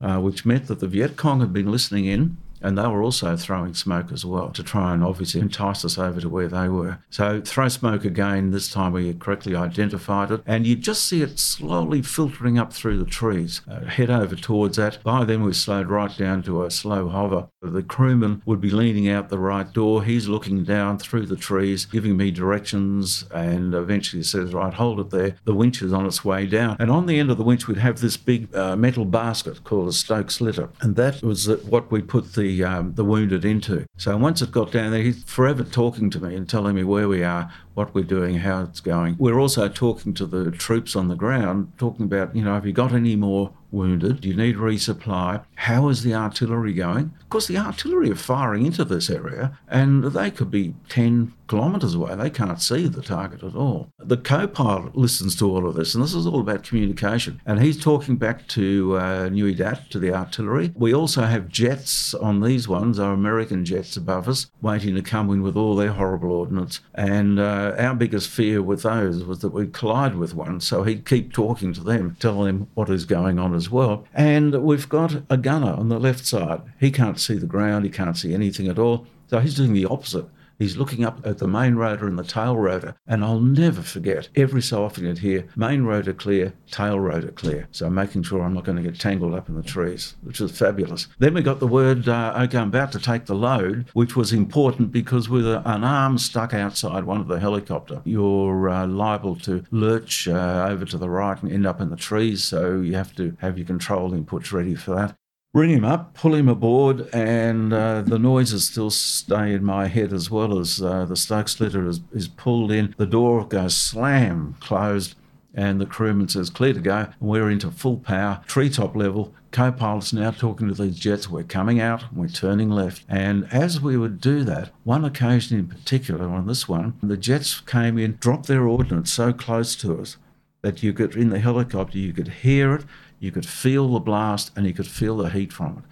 [0.00, 3.36] uh, which meant that the Viet Cong had been listening in and they were also
[3.36, 6.98] throwing smoke as well to try and obviously entice us over to where they were.
[7.10, 10.42] So throw smoke again, this time we correctly identified it.
[10.46, 13.62] And you just see it slowly filtering up through the trees.
[13.68, 15.02] Uh, head over towards that.
[15.02, 17.48] By then we slowed right down to a slow hover.
[17.60, 20.04] The crewman would be leaning out the right door.
[20.04, 25.10] He's looking down through the trees, giving me directions, and eventually says, Right, hold it
[25.10, 25.36] there.
[25.44, 26.76] The winch is on its way down.
[26.78, 29.88] And on the end of the winch, we'd have this big uh, metal basket called
[29.88, 30.68] a Stokes litter.
[30.80, 33.86] And that was what we put the um, the wounded into.
[33.96, 37.08] So once it got down there, he's forever talking to me and telling me where
[37.08, 39.14] we are, what we're doing, how it's going.
[39.20, 42.72] We're also talking to the troops on the ground, talking about, you know, have you
[42.72, 44.20] got any more wounded?
[44.20, 45.44] Do you need resupply?
[45.54, 47.14] How is the artillery going?
[47.20, 51.94] Of course, the artillery are firing into this area and they could be 10 kilometres
[51.94, 52.14] away.
[52.14, 53.92] They can't see the target at all.
[53.98, 57.40] The co pilot listens to all of this, and this is all about communication.
[57.46, 60.72] And he's talking back to uh, Nui Dat, to the artillery.
[60.74, 65.30] We also have jets on these ones, our American jets above us, waiting to come
[65.30, 66.80] in with all their horrible ordnance.
[66.94, 70.60] And uh, our biggest fear with those was that we'd collide with one.
[70.60, 74.04] So he'd keep talking to them, telling them what is going on as well.
[74.14, 76.62] And we've got a gunner on the left side.
[76.78, 79.06] He can't see the ground, he can't see anything at all.
[79.28, 80.26] So he's doing the opposite.
[80.58, 84.28] He's looking up at the main rotor and the tail rotor, and I'll never forget.
[84.34, 87.68] Every so often you'd hear main rotor clear, tail rotor clear.
[87.70, 90.58] So making sure I'm not going to get tangled up in the trees, which was
[90.58, 91.06] fabulous.
[91.18, 94.32] Then we got the word, uh, okay, I'm about to take the load, which was
[94.32, 99.36] important because with a, an arm stuck outside one of the helicopter, you're uh, liable
[99.36, 102.42] to lurch uh, over to the right and end up in the trees.
[102.42, 105.16] So you have to have your control inputs ready for that
[105.52, 110.12] bring him up, pull him aboard, and uh, the noises still stay in my head
[110.12, 112.94] as well as uh, the Stokes litter is, is pulled in.
[112.98, 115.14] The door goes slam closed,
[115.54, 116.96] and the crewman says, Clear to go.
[116.98, 119.34] And we're into full power, treetop level.
[119.50, 121.30] Co pilot's now talking to these jets.
[121.30, 123.04] We're coming out, we're turning left.
[123.08, 127.60] And as we would do that, one occasion in particular, on this one, the jets
[127.60, 130.18] came in, dropped their ordnance so close to us
[130.60, 132.84] that you could, in the helicopter, you could hear it
[133.20, 135.84] you could feel the blast and you could feel the heat from it.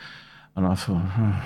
[0.55, 1.45] And I thought, oh,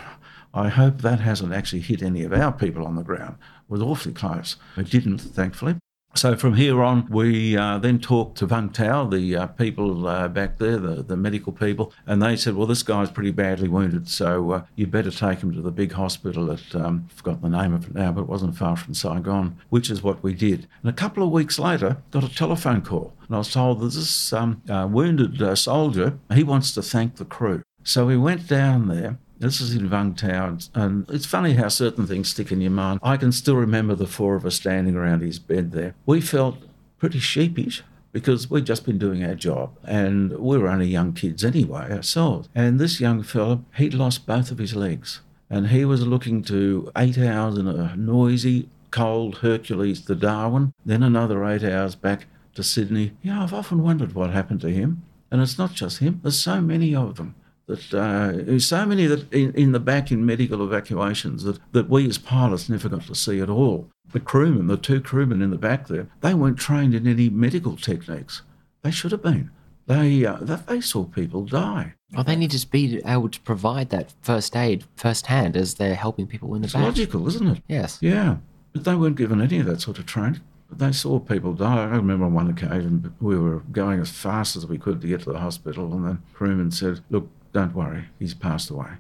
[0.52, 3.36] I hope that hasn't actually hit any of our people on the ground.
[3.62, 4.56] It was awfully close.
[4.76, 5.76] It didn't, thankfully.
[6.14, 10.26] So from here on, we uh, then talked to Vung Tau, the uh, people uh,
[10.26, 14.08] back there, the, the medical people, and they said, well, this guy's pretty badly wounded,
[14.08, 17.72] so uh, you better take him to the big hospital at, um, forgot the name
[17.72, 20.66] of it now, but it wasn't far from Saigon, which is what we did.
[20.82, 23.94] And a couple of weeks later, got a telephone call, and I was told that
[23.94, 27.62] this um, uh, wounded uh, soldier, he wants to thank the crew.
[27.84, 32.06] So we went down there this is in Vung Tau, and it's funny how certain
[32.06, 33.00] things stick in your mind.
[33.02, 35.94] I can still remember the four of us standing around his bed there.
[36.04, 36.58] We felt
[36.98, 41.44] pretty sheepish because we'd just been doing our job and we were only young kids
[41.44, 42.48] anyway ourselves.
[42.54, 46.90] And this young fellow, he'd lost both of his legs and he was looking to
[46.96, 52.62] eight hours in a noisy, cold Hercules to Darwin, then another eight hours back to
[52.62, 53.12] Sydney.
[53.22, 55.02] Yeah, I've often wondered what happened to him.
[55.30, 57.36] And it's not just him, there's so many of them
[57.70, 62.06] that uh, so many that in, in, the back in medical evacuations that, that we
[62.08, 63.90] as pilots never got to see at all.
[64.12, 67.76] The crewmen, the two crewmen in the back there, they weren't trained in any medical
[67.76, 68.42] techniques.
[68.82, 69.50] They should have been.
[69.86, 71.94] They, uh, they saw people die.
[72.12, 76.26] Well, they need to be able to provide that first aid firsthand as they're helping
[76.26, 76.82] people in the it's back.
[76.82, 77.62] logical, isn't it?
[77.68, 77.98] Yes.
[78.00, 78.36] Yeah.
[78.72, 80.40] But they weren't given any of that sort of training.
[80.70, 81.82] They saw people die.
[81.82, 85.22] I remember on one occasion we were going as fast as we could to get
[85.22, 88.90] to the hospital, and the crewman said, "Look, don't worry, he's passed away.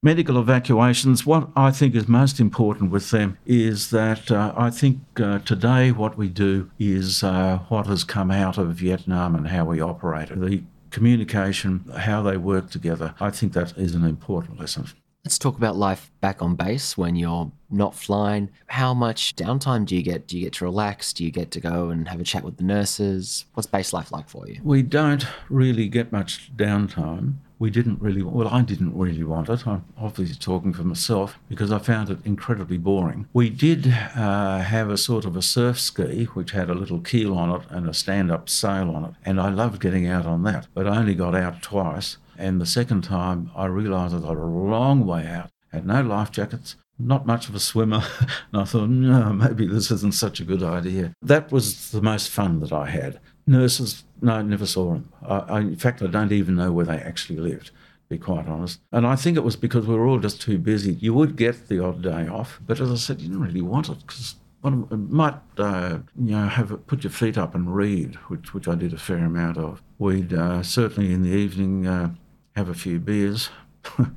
[0.00, 5.00] Medical evacuations, what I think is most important with them is that uh, I think
[5.20, 9.64] uh, today what we do is uh, what has come out of Vietnam and how
[9.64, 10.28] we operate.
[10.28, 14.86] The communication, how they work together, I think that is an important lesson.
[15.24, 18.50] Let's talk about life back on base when you're not flying.
[18.68, 20.28] How much downtime do you get?
[20.28, 21.12] Do you get to relax?
[21.12, 23.46] Do you get to go and have a chat with the nurses?
[23.54, 24.60] What's base life like for you?
[24.62, 29.66] We don't really get much downtime we didn't really, well, I didn't really want it.
[29.66, 33.26] I'm obviously talking for myself because I found it incredibly boring.
[33.32, 37.36] We did uh, have a sort of a surf ski, which had a little keel
[37.36, 39.14] on it and a stand up sail on it.
[39.24, 42.18] And I loved getting out on that, but I only got out twice.
[42.36, 46.30] And the second time, I realised I got a long way out, had no life
[46.30, 48.02] jackets, not much of a swimmer.
[48.52, 51.12] and I thought, no, maybe this isn't such a good idea.
[51.22, 53.18] That was the most fun that I had.
[53.46, 55.12] Nurses no, I never saw them.
[55.22, 57.72] I, I, in fact, I don't even know where they actually lived, to
[58.08, 58.80] be quite honest.
[58.92, 60.94] And I think it was because we were all just too busy.
[60.94, 63.88] You would get the odd day off, but as I said, you didn't really want
[63.88, 68.52] it because well, might uh, you know have put your feet up and read, which
[68.52, 69.82] which I did a fair amount of.
[69.98, 72.10] We'd uh, certainly in the evening uh,
[72.56, 73.50] have a few beers.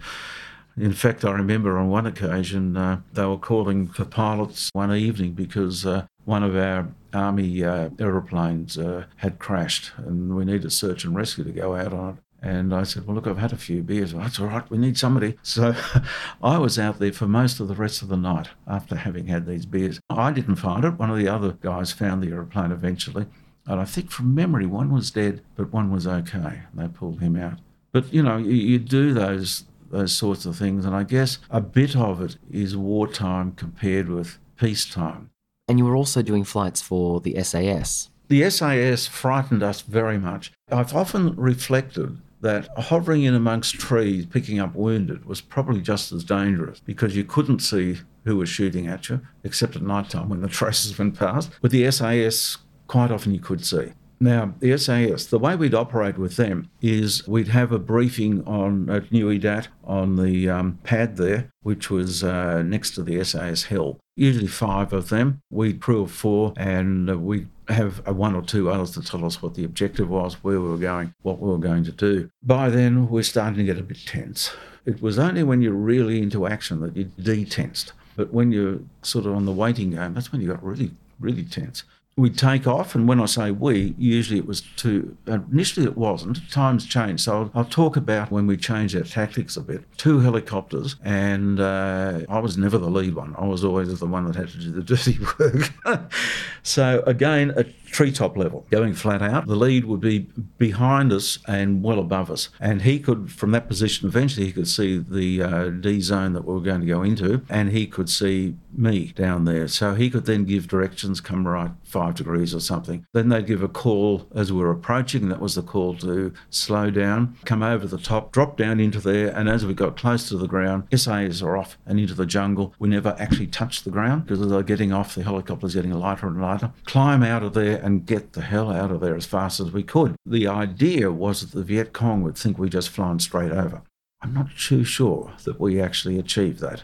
[0.77, 5.33] in fact, I remember on one occasion uh, they were calling for pilots one evening
[5.33, 11.03] because uh, one of our army uh, aeroplanes uh, had crashed and we needed search
[11.03, 12.15] and rescue to go out on it.
[12.43, 14.13] And I said, Well, look, I've had a few beers.
[14.13, 15.37] That's all right, we need somebody.
[15.43, 15.75] So
[16.43, 19.45] I was out there for most of the rest of the night after having had
[19.45, 19.99] these beers.
[20.09, 20.97] I didn't find it.
[20.97, 23.27] One of the other guys found the aeroplane eventually.
[23.67, 26.63] And I think from memory, one was dead, but one was okay.
[26.73, 27.59] They pulled him out.
[27.91, 30.83] But, you know, you, you do those, those sorts of things.
[30.83, 35.30] And I guess a bit of it is wartime compared with peacetime.
[35.71, 38.09] And you were also doing flights for the SAS.
[38.27, 40.51] The SAS frightened us very much.
[40.69, 46.25] I've often reflected that hovering in amongst trees, picking up wounded, was probably just as
[46.25, 50.41] dangerous because you couldn't see who was shooting at you, except at night time when
[50.41, 51.49] the tracers went past.
[51.61, 52.57] With the SAS,
[52.87, 53.93] quite often you could see.
[54.19, 58.89] Now, the SAS, the way we'd operate with them is we'd have a briefing on
[58.89, 63.63] at Nui Dat on the um, pad there, which was uh, next to the SAS
[63.63, 64.00] Hill.
[64.21, 65.41] Usually five of them.
[65.49, 69.41] We'd crew of four, and uh, we'd have one or two others to tell us
[69.41, 72.29] what the objective was, where we were going, what we were going to do.
[72.43, 74.51] By then, we're starting to get a bit tense.
[74.85, 77.93] It was only when you're really into action that you detensed.
[78.15, 81.43] But when you're sort of on the waiting game, that's when you got really, really
[81.43, 81.83] tense
[82.17, 85.17] we'd take off, and when I say we, usually it was two.
[85.27, 86.49] Initially, it wasn't.
[86.51, 89.83] Times changed, so I'll, I'll, talk about when we changed our tactics a bit.
[89.97, 93.35] Two helicopters, and uh, I was never the lead one.
[93.37, 96.11] I was always the one that had to do the dirty work.
[96.63, 99.47] so again, a treetop level, going flat out.
[99.47, 100.19] The lead would be
[100.57, 102.49] behind us and well above us.
[102.59, 106.45] And he could, from that position, eventually he could see the uh, D zone that
[106.45, 109.67] we were going to go into, and he could see me down there.
[109.67, 113.05] So he could then give directions, come right five degrees or something.
[113.13, 116.89] Then they'd give a call as we were approaching, that was the call to slow
[116.89, 120.37] down, come over the top, drop down into there, and as we got close to
[120.37, 122.73] the ground, SAS are off and into the jungle.
[122.79, 126.27] We never actually touched the ground because as they're getting off, the helicopter's getting lighter
[126.27, 126.71] and lighter.
[126.85, 129.83] Climb out of there and get the hell out of there as fast as we
[129.83, 130.15] could.
[130.25, 133.81] The idea was that the Viet Cong would think we just flown straight over.
[134.21, 136.83] I'm not too sure that we actually achieved that.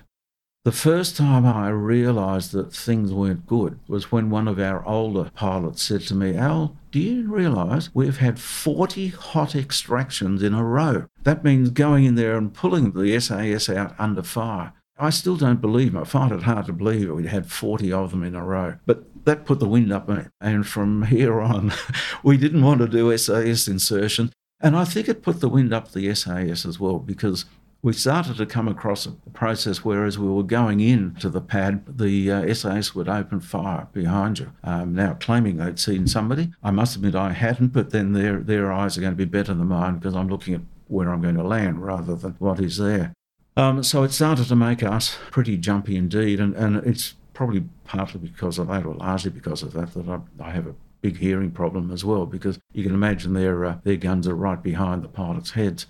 [0.67, 5.31] The first time I realised that things weren't good was when one of our older
[5.33, 10.65] pilots said to me, Al, do you realise we've had 40 hot extractions in a
[10.65, 11.05] row?
[11.23, 14.73] That means going in there and pulling the SAS out under fire.
[14.99, 18.23] I still don't believe I find it hard to believe we'd had 40 of them
[18.23, 18.75] in a row.
[18.85, 20.09] But that put the wind up.
[20.09, 20.23] Eh?
[20.41, 21.71] And from here on,
[22.23, 24.33] we didn't want to do SAS insertion.
[24.59, 27.45] And I think it put the wind up the SAS as well because
[27.87, 31.39] we started to come across a process where as we were going in to the
[31.39, 34.51] pad, the uh, SAS would open fire behind you.
[34.61, 38.73] Um, now, claiming they'd seen somebody, I must admit I hadn't, but then their, their
[38.73, 41.37] eyes are going to be better than mine because I'm looking at where I'm going
[41.37, 43.13] to land rather than what is there.
[43.55, 48.19] Um, so it started to make us pretty jumpy indeed, and, and it's probably partly
[48.19, 51.51] because of that, or largely because of that, that I, I have a big hearing
[51.51, 55.07] problem as well, because you can imagine their, uh, their guns are right behind the
[55.07, 55.85] pilots' heads.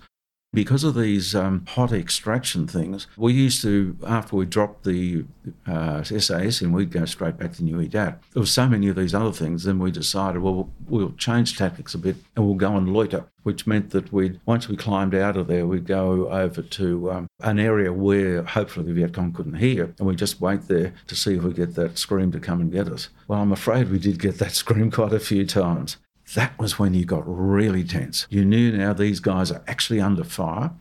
[0.54, 5.26] Because of these um, hot extraction things, we used to, after we dropped the
[5.68, 8.22] uh, SAS in, we'd go straight back to Nui Dat.
[8.34, 11.93] There were so many of these other things, then we decided, well, we'll change tactics
[11.93, 15.36] a bit and we'll go and loiter, which meant that we'd, once we climbed out
[15.36, 19.56] of there, we'd go over to um, an area where hopefully the Viet Cong couldn't
[19.56, 22.62] hear, and we'd just wait there to see if we get that scream to come
[22.62, 23.10] and get us.
[23.28, 25.98] Well, I'm afraid we did get that scream quite a few times
[26.36, 28.28] that was when you got really tense.
[28.30, 30.72] You knew now these guys are actually under fire.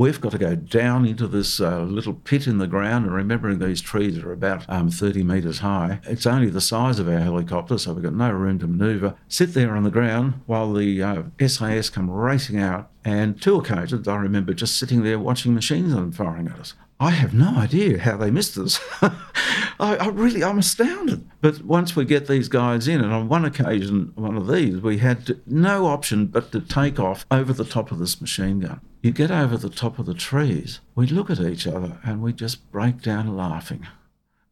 [0.00, 3.58] We've got to go down into this uh, little pit in the ground, and remembering
[3.58, 6.00] these trees are about um, 30 metres high.
[6.04, 9.14] It's only the size of our helicopter, so we've got no room to manoeuvre.
[9.28, 12.90] Sit there on the ground while the uh, SAS come racing out.
[13.04, 16.72] And two occasions, I remember just sitting there watching machine guns firing at us.
[17.02, 18.78] I have no idea how they missed us.
[19.02, 21.26] I, I, really, I'm astounded.
[21.40, 24.98] But once we get these guys in, and on one occasion, one of these, we
[24.98, 28.82] had to, no option but to take off over the top of this machine gun.
[29.00, 32.34] You get over the top of the trees, we look at each other and we
[32.34, 33.86] just break down laughing.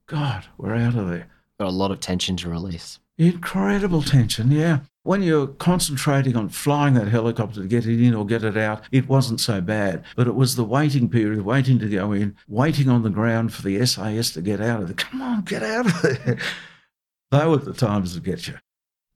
[0.07, 1.29] God, we're out of there.
[1.61, 2.99] Got a lot of tension to release.
[3.19, 4.81] Incredible tension, yeah.
[5.03, 8.85] When you're concentrating on flying that helicopter to get it in or get it out,
[8.93, 10.05] it wasn't so bad.
[10.15, 13.63] But it was the waiting period, waiting to go in, waiting on the ground for
[13.63, 14.95] the SAS to get out of there.
[14.95, 16.39] Come on, get out of there.
[17.33, 18.55] they were the times that get you.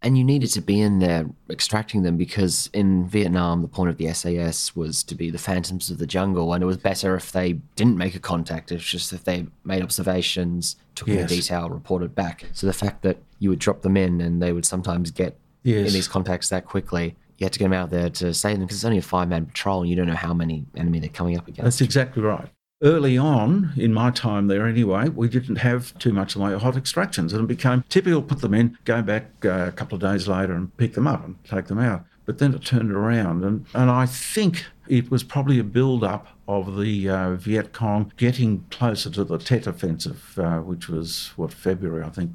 [0.02, 3.98] And you needed to be in there extracting them because in Vietnam, the point of
[3.98, 6.52] the SAS was to be the phantoms of the jungle.
[6.52, 8.72] And it was better if they didn't make a contact.
[8.72, 11.20] It's just if they made observations, took yes.
[11.20, 12.46] in detail, reported back.
[12.52, 15.86] So the fact that you would drop them in and they would sometimes get yes.
[15.86, 18.66] in these contacts that quickly, you had to get them out there to save them
[18.66, 21.10] because it's only a five man patrol and you don't know how many enemy they're
[21.10, 21.64] coming up against.
[21.64, 22.48] That's exactly right
[22.82, 27.32] early on, in my time there anyway, we didn't have too much of hot extractions.
[27.32, 30.52] And it became typical, put them in, go back uh, a couple of days later
[30.52, 32.04] and pick them up and take them out.
[32.24, 33.44] But then it turned around.
[33.44, 38.12] And, and I think it was probably a build up of the uh, Viet Cong
[38.16, 42.32] getting closer to the Tet Offensive, uh, which was, what, February, I think,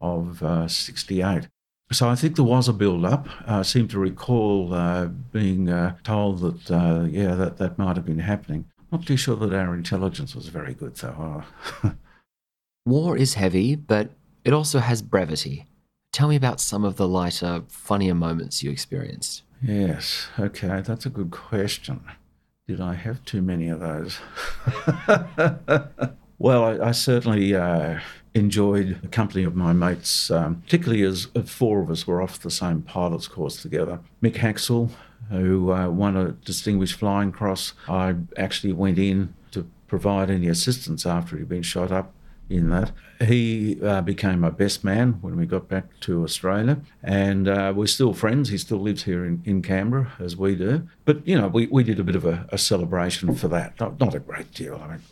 [0.00, 1.48] of uh, 68.
[1.92, 3.28] So I think there was a build-up.
[3.46, 5.66] I seem to recall uh, being
[6.02, 8.64] told that, yeah, that, that might have been happening.
[8.92, 11.44] Not too sure that our intelligence was very good, though.
[12.86, 14.10] War is heavy, but
[14.44, 15.66] it also has brevity.
[16.12, 19.42] Tell me about some of the lighter, funnier moments you experienced.
[19.60, 22.02] Yes, okay, that's a good question.
[22.68, 24.18] Did I have too many of those?
[26.38, 28.00] well, I, I certainly uh,
[28.34, 32.50] enjoyed the company of my mates, um, particularly as four of us were off the
[32.50, 34.00] same pilot's course together.
[34.22, 34.90] Mick Haxel,
[35.30, 37.72] who uh, won a Distinguished Flying Cross.
[37.88, 42.12] I actually went in to provide any assistance after he'd been shot up
[42.48, 42.92] in that.
[43.20, 47.86] He uh, became my best man when we got back to Australia, and uh, we're
[47.86, 48.50] still friends.
[48.50, 50.86] He still lives here in, in Canberra, as we do.
[51.04, 53.80] But, you know, we, we did a bit of a, a celebration for that.
[53.80, 54.80] Not, not a great deal.
[54.82, 55.02] I mean,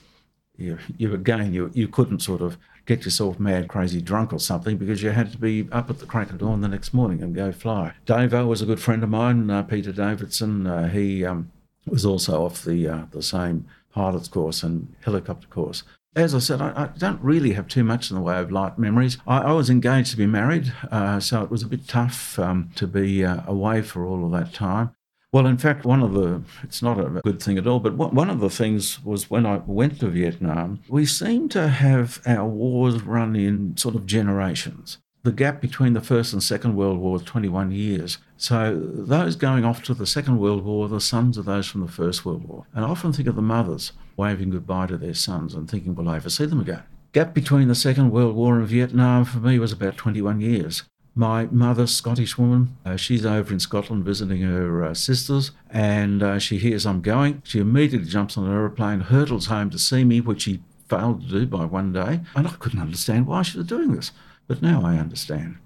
[0.56, 4.76] you, you again, you, you couldn't sort of get yourself mad, crazy drunk or something
[4.76, 7.34] because you had to be up at the crack of dawn the next morning and
[7.34, 7.92] go fly.
[8.06, 10.66] Davo was a good friend of mine, uh, Peter Davidson.
[10.66, 11.50] Uh, he um,
[11.86, 15.82] was also off the uh, the same pilot's course and helicopter course.
[16.16, 18.78] As I said, I, I, don't really have too much in the way of light
[18.78, 19.18] memories.
[19.26, 22.70] I, I was engaged to be married, uh, so it was a bit tough um,
[22.76, 24.94] to be uh, away for all of that time.
[25.34, 28.30] Well, in fact, one of the, it's not a good thing at all, but one
[28.30, 33.02] of the things was when I went to Vietnam, we seem to have our wars
[33.02, 34.98] run in sort of generations.
[35.24, 38.18] The gap between the First and Second World War is 21 years.
[38.36, 41.90] So those going off to the Second World War, the sons of those from the
[41.90, 42.66] First World War.
[42.72, 46.06] And I often think of the mothers waving goodbye to their sons and thinking we'll
[46.06, 46.84] never see them again.
[47.10, 50.84] Gap between the Second World War and Vietnam for me was about 21 years.
[51.16, 56.38] My mother, Scottish woman, uh, she's over in Scotland visiting her uh, sisters, and uh,
[56.40, 57.40] she hears I'm going.
[57.44, 61.28] She immediately jumps on an aeroplane, hurtles home to see me, which she failed to
[61.28, 62.20] do by one day.
[62.34, 64.10] And I couldn't understand why she was doing this.
[64.48, 65.58] But now I understand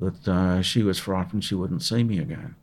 [0.00, 2.54] that uh, she was frightened she wouldn't see me again.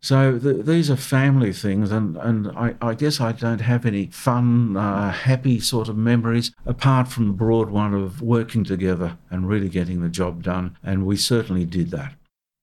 [0.00, 4.06] So the, these are family things, and, and I, I, guess I don't have any
[4.06, 9.48] fun, uh, happy sort of memories apart from the broad one of working together and
[9.48, 10.76] really getting the job done.
[10.84, 12.14] And we certainly did that.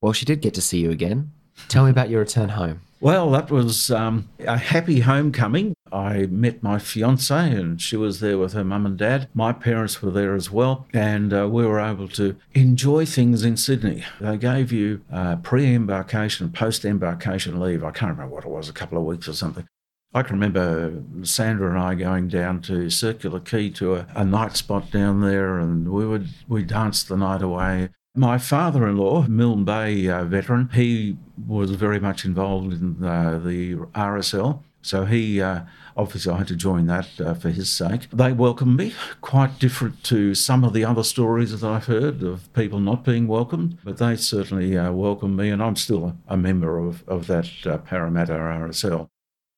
[0.02, 1.32] Well, she did get to see you again.
[1.68, 2.82] Tell me about your return home.
[3.06, 5.76] Well, that was um, a happy homecoming.
[5.92, 9.30] I met my fiance, and she was there with her mum and dad.
[9.36, 13.58] My parents were there as well, and uh, we were able to enjoy things in
[13.58, 14.04] Sydney.
[14.20, 17.84] They gave you uh, pre embarkation, post embarkation leave.
[17.84, 19.68] I can't remember what it was, a couple of weeks or something.
[20.16, 24.58] I can remember Sandra and I going down to Circular Quay to a, a night
[24.58, 27.90] spot down there, and we would we danced the night away.
[28.18, 33.40] My father in law, Milne Bay uh, veteran, he was very much involved in uh,
[33.44, 34.64] the RSL.
[34.82, 35.62] So he, uh,
[35.98, 38.08] obviously, I had to join that uh, for his sake.
[38.12, 42.54] They welcomed me, quite different to some of the other stories that I've heard of
[42.54, 46.78] people not being welcomed, but they certainly uh, welcomed me, and I'm still a, member
[46.78, 49.10] of, of that uh, Parramatta RSL.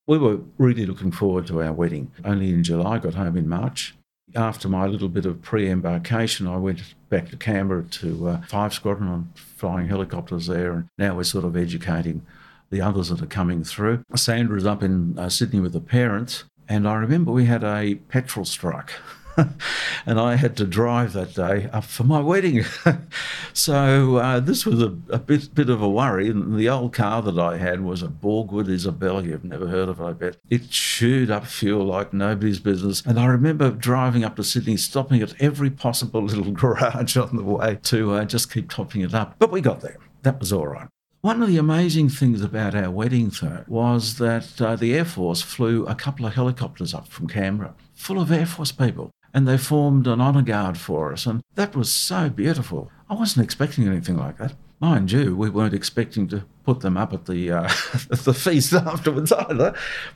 [0.08, 2.12] We were really looking forward to our wedding.
[2.26, 3.96] Only in July, got home in March.
[4.36, 8.73] After my little bit of pre embarkation, I went back to Canberra to uh, 5
[8.73, 9.32] Squadron.
[9.36, 12.25] Flying helicopters there, and now we're sort of educating
[12.69, 14.03] the others that are coming through.
[14.15, 18.45] Sandra's up in uh, Sydney with the parents, and I remember we had a petrol
[18.45, 18.91] strike.
[20.05, 22.63] and I had to drive that day up for my wedding.
[23.53, 26.29] so uh, this was a, a, bit bit of a worry.
[26.29, 29.23] And the old car that I had was a Borgward Isabella.
[29.23, 30.38] You've never heard of it, I bet.
[30.49, 33.05] It chewed up fuel like nobody's business.
[33.05, 37.43] And I remember driving up to Sydney, stopping at every possible little garage on the
[37.43, 39.35] way to uh, just keep topping it up.
[39.39, 39.97] But we got there.
[40.23, 40.88] That was all right.
[41.21, 45.41] One of the amazing things about our wedding, though, was that uh, the Air Force
[45.41, 49.55] flew a couple of helicopters up from Canberra, full of Air Force people and they
[49.55, 51.27] formed an honour guard for us.
[51.27, 52.89] And that was so beautiful.
[53.07, 54.55] I wasn't expecting anything like that.
[54.79, 57.69] Mind you, we weren't expecting to put them up at the uh,
[58.11, 59.75] at the feast afterwards either.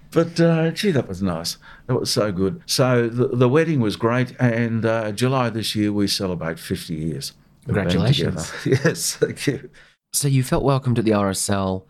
[0.09, 1.57] But uh, gee, that was nice.
[1.85, 2.63] That was so good.
[2.65, 7.33] So the, the wedding was great, and uh, July this year we celebrate 50 years.
[7.65, 8.51] Congratulations!
[8.65, 9.69] Yes, thank you.
[10.13, 11.83] So you felt welcomed at the RSL.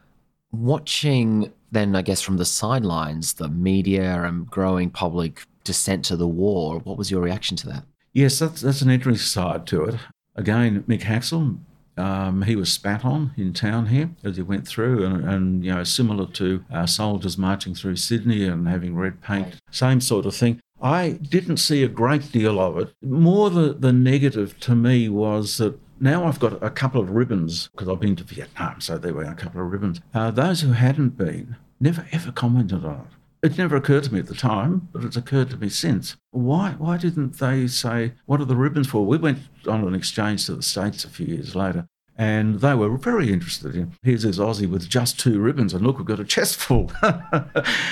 [0.52, 6.28] Watching then, I guess, from the sidelines, the media and growing public dissent to the
[6.28, 6.80] war.
[6.80, 7.84] What was your reaction to that?
[8.14, 9.96] Yes, that's, that's an interesting side to it.
[10.36, 11.60] Again, Mick Haxel,
[11.98, 15.74] um, he was spat on in town here as he went through, and, and you
[15.74, 20.36] know, similar to uh, soldiers marching through Sydney and having red paint, same sort of
[20.36, 20.60] thing.
[20.82, 22.94] I didn't see a great deal of it.
[23.02, 27.70] More the, the negative to me was that now I've got a couple of ribbons
[27.70, 30.02] because I've been to Vietnam, so there were a couple of ribbons.
[30.14, 33.18] Uh, those who hadn't been never ever commented on it.
[33.44, 36.16] It never occurred to me at the time, but it's occurred to me since.
[36.30, 39.04] Why, why didn't they say, what are the ribbons for?
[39.04, 41.88] We went on an exchange to the States a few years later,
[42.22, 45.98] and they were very interested in here's this Aussie with just two ribbons, and look,
[45.98, 46.92] we've got a chest full.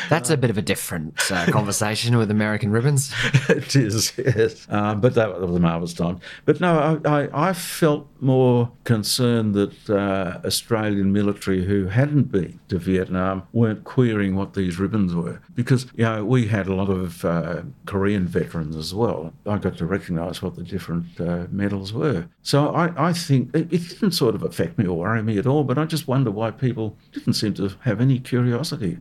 [0.07, 3.11] That's a bit of a different uh, conversation with American ribbons.
[3.49, 4.67] it is, yes.
[4.69, 6.19] Um, but that was a marvellous time.
[6.45, 12.59] But no, I, I, I felt more concerned that uh, Australian military who hadn't been
[12.69, 15.41] to Vietnam weren't querying what these ribbons were.
[15.55, 19.33] Because, you know, we had a lot of uh, Korean veterans as well.
[19.47, 22.27] I got to recognise what the different uh, medals were.
[22.43, 25.47] So I, I think it, it didn't sort of affect me or worry me at
[25.47, 28.97] all, but I just wonder why people didn't seem to have any curiosity.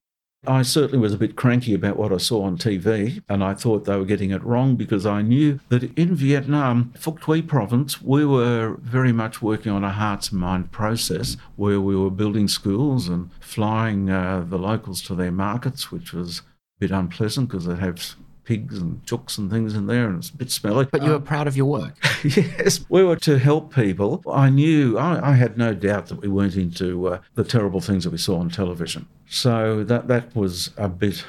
[0.46, 3.84] I certainly was a bit cranky about what I saw on TV, and I thought
[3.84, 8.24] they were getting it wrong because I knew that in Vietnam, Phuoc Tuy province, we
[8.24, 13.08] were very much working on a hearts and mind process where we were building schools
[13.08, 16.42] and flying uh, the locals to their markets, which was a
[16.78, 18.14] bit unpleasant because they have
[18.48, 20.86] pigs and chooks and things in there, and it's a bit smelly.
[20.90, 21.94] But you were um, proud of your work.
[22.24, 24.22] yes, we were to help people.
[24.26, 28.04] I knew, I, I had no doubt that we weren't into uh, the terrible things
[28.04, 29.06] that we saw on television.
[29.28, 31.26] So that that was a bit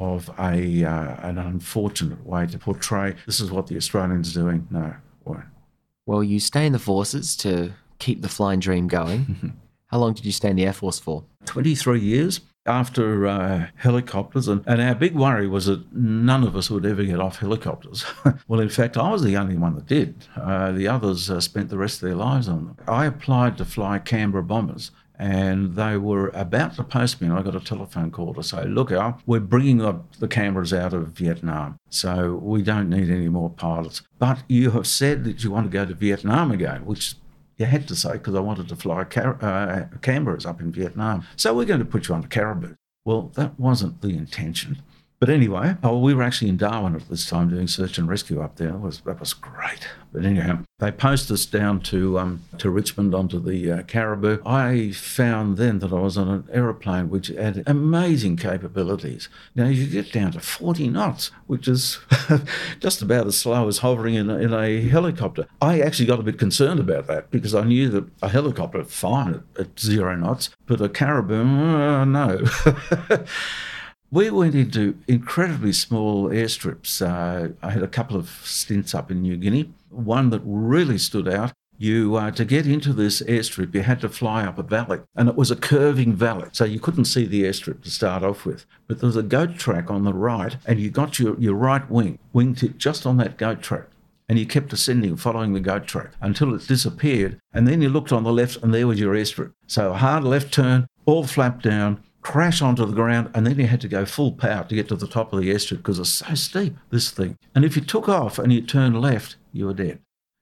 [0.00, 4.66] of a uh, an unfortunate way to portray this is what the Australians are doing.
[4.68, 5.44] No, won't.
[6.06, 9.54] Well, you stay in the forces to keep the flying dream going.
[9.86, 11.24] How long did you stay in the Air Force for?
[11.46, 14.48] 23 years after uh, helicopters.
[14.48, 18.04] And, and our big worry was that none of us would ever get off helicopters.
[18.48, 20.26] well, in fact, I was the only one that did.
[20.36, 22.76] Uh, the others uh, spent the rest of their lives on them.
[22.86, 24.90] I applied to fly Canberra bombers.
[25.20, 28.64] And they were about to post me, and I got a telephone call to say,
[28.66, 33.28] Look, Al, we're bringing the, the Canberras out of Vietnam, so we don't need any
[33.28, 34.02] more pilots.
[34.20, 37.16] But you have said that you want to go to Vietnam again, which
[37.58, 41.24] you had to say, because I wanted to fly car- uh, Canberras up in Vietnam.
[41.36, 42.74] So we're going to put you on the Caribou.
[43.04, 44.82] Well, that wasn't the intention.
[45.20, 48.40] But anyway, oh, we were actually in Darwin at this time doing search and rescue
[48.40, 48.70] up there.
[48.70, 49.88] That was, that was great.
[50.12, 54.38] But anyhow, they posted us down to um, to Richmond onto the uh, Caribou.
[54.46, 59.28] I found then that I was on an aeroplane which had amazing capabilities.
[59.54, 61.98] Now you get down to 40 knots, which is
[62.80, 65.46] just about as slow as hovering in a, in a helicopter.
[65.60, 69.34] I actually got a bit concerned about that because I knew that a helicopter fine
[69.34, 72.44] at, at zero knots, but a Caribou, uh, no.
[74.10, 77.02] We went into incredibly small airstrips.
[77.02, 79.70] Uh, I had a couple of stints up in New Guinea.
[79.90, 81.52] One that really stood out.
[81.76, 85.28] You uh, to get into this airstrip, you had to fly up a valley, and
[85.28, 88.66] it was a curving valley, so you couldn't see the airstrip to start off with.
[88.88, 91.88] But there was a goat track on the right, and you got your, your right
[91.88, 93.88] wing wingtip just on that goat track
[94.28, 97.40] and you kept ascending, following the goat track until it disappeared.
[97.52, 99.52] And then you looked on the left, and there was your airstrip.
[99.66, 103.80] So hard left turn, all flapped down, crash onto the ground, and then you had
[103.80, 106.34] to go full power to get to the top of the airstrip because it's so
[106.34, 107.36] steep, this thing.
[107.54, 110.00] And if you took off and you turned left, you were dead.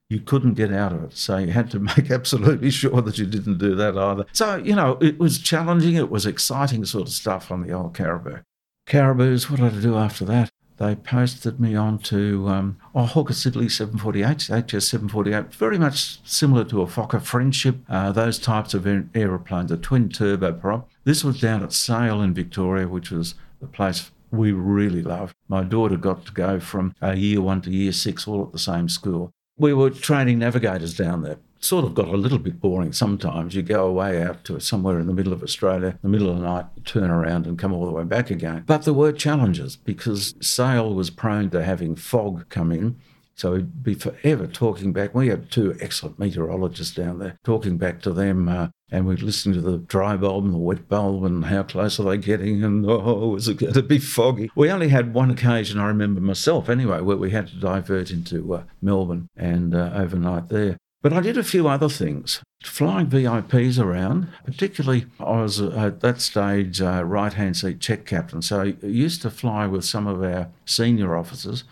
[0.08, 1.16] You couldn't get out of it.
[1.16, 4.26] So you had to make absolutely sure that you didn't do that either.
[4.32, 7.94] So, you know, it was challenging, it was exciting sort of stuff on the old
[7.94, 8.38] Caribou.
[8.86, 10.50] Caribous, what did I do after that?
[10.78, 16.64] They posted me on to um, oh, Hawker Siddeley 748, HS 748, very much similar
[16.64, 20.84] to a Fokker Friendship, uh, those types of aeroplanes, a twin turboprop.
[21.04, 25.34] This was down at Sale in Victoria, which was the place we really loved.
[25.48, 28.58] My daughter got to go from uh, year one to year six all at the
[28.58, 29.32] same school.
[29.56, 33.54] We were training navigators down there sort of got a little bit boring sometimes.
[33.54, 36.44] You go away out to somewhere in the middle of Australia, the middle of the
[36.44, 38.64] night, turn around and come all the way back again.
[38.66, 42.96] But there were challenges because Sale was prone to having fog come in.
[43.34, 45.14] So we'd be forever talking back.
[45.14, 49.52] We had two excellent meteorologists down there, talking back to them, uh, and we'd listen
[49.52, 52.86] to the dry bulb and the wet bulb and how close are they getting, and
[52.88, 54.50] oh, is it going to be foggy?
[54.54, 58.54] We only had one occasion, I remember myself anyway, where we had to divert into
[58.54, 60.78] uh, Melbourne and uh, overnight there.
[61.06, 62.42] But I did a few other things.
[62.64, 68.06] Flying VIPs around, particularly, I was uh, at that stage uh, right hand seat check
[68.06, 68.42] captain.
[68.42, 71.62] So I used to fly with some of our senior officers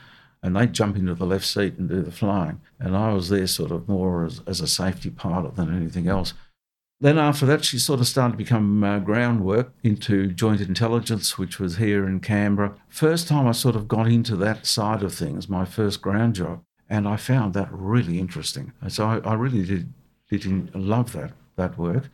[0.41, 2.61] and they'd jump into the left seat and do the flying.
[2.79, 6.35] And I was there sort of more as, as a safety pilot than anything else.
[7.01, 11.59] Then after that, she sort of started to become uh, groundwork into joint intelligence, which
[11.59, 12.77] was here in Canberra.
[12.89, 16.63] First time I sort of got into that side of things, my first ground job.
[16.95, 18.73] And I found that really interesting.
[18.87, 19.93] So I, I really did,
[20.31, 22.05] did love that, that work.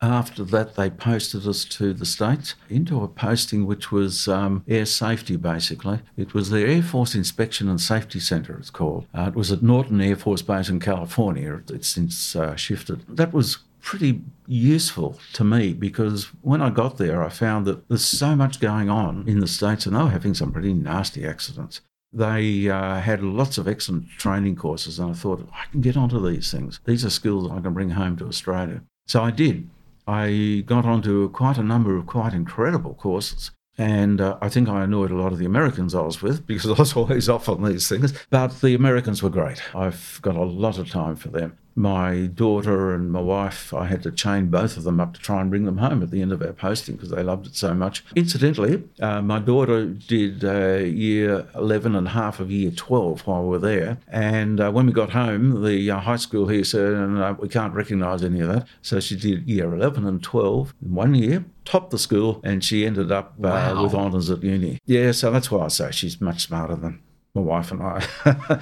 [0.00, 4.86] After that, they posted us to the States into a posting which was um, air
[4.86, 6.00] safety, basically.
[6.16, 9.04] It was the Air Force Inspection and Safety Center, it's called.
[9.12, 11.60] Uh, it was at Norton Air Force Base in California.
[11.68, 13.04] It's since uh, shifted.
[13.14, 18.06] That was pretty useful to me because when I got there, I found that there's
[18.06, 21.82] so much going on in the States and they were having some pretty nasty accidents.
[22.12, 26.24] They uh, had lots of excellent training courses, and I thought, I can get onto
[26.24, 26.80] these things.
[26.84, 28.82] These are skills I can bring home to Australia.
[29.06, 29.68] So I did.
[30.06, 33.52] I got onto quite a number of quite incredible courses.
[33.78, 36.70] And uh, I think I annoyed a lot of the Americans I was with because
[36.70, 38.12] I was always off on these things.
[38.28, 39.62] But the Americans were great.
[39.74, 44.02] I've got a lot of time for them my daughter and my wife, I had
[44.02, 46.32] to chain both of them up to try and bring them home at the end
[46.32, 48.04] of our posting because they loved it so much.
[48.16, 53.48] Incidentally, uh, my daughter did uh, year 11 and half of year 12 while we
[53.48, 53.98] were there.
[54.08, 57.74] And uh, when we got home, the uh, high school here said, uh, we can't
[57.74, 58.66] recognise any of that.
[58.82, 62.84] So she did year 11 and 12 in one year, topped the school, and she
[62.84, 63.82] ended up uh, wow.
[63.82, 64.78] with honours at uni.
[64.86, 67.00] Yeah, so that's why I say she's much smarter than
[67.34, 68.04] my wife and I.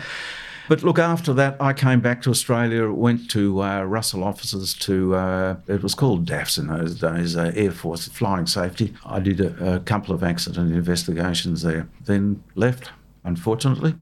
[0.68, 5.14] But look, after that, I came back to Australia, went to uh, Russell offices to,
[5.14, 8.92] uh, it was called DAFS in those days, uh, Air Force Flying Safety.
[9.06, 12.90] I did a, a couple of accident investigations there, then left,
[13.24, 13.94] unfortunately.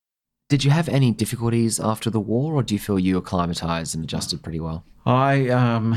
[0.49, 4.03] Did you have any difficulties after the war, or do you feel you acclimatized and
[4.03, 4.85] adjusted pretty well?
[5.05, 5.97] I um,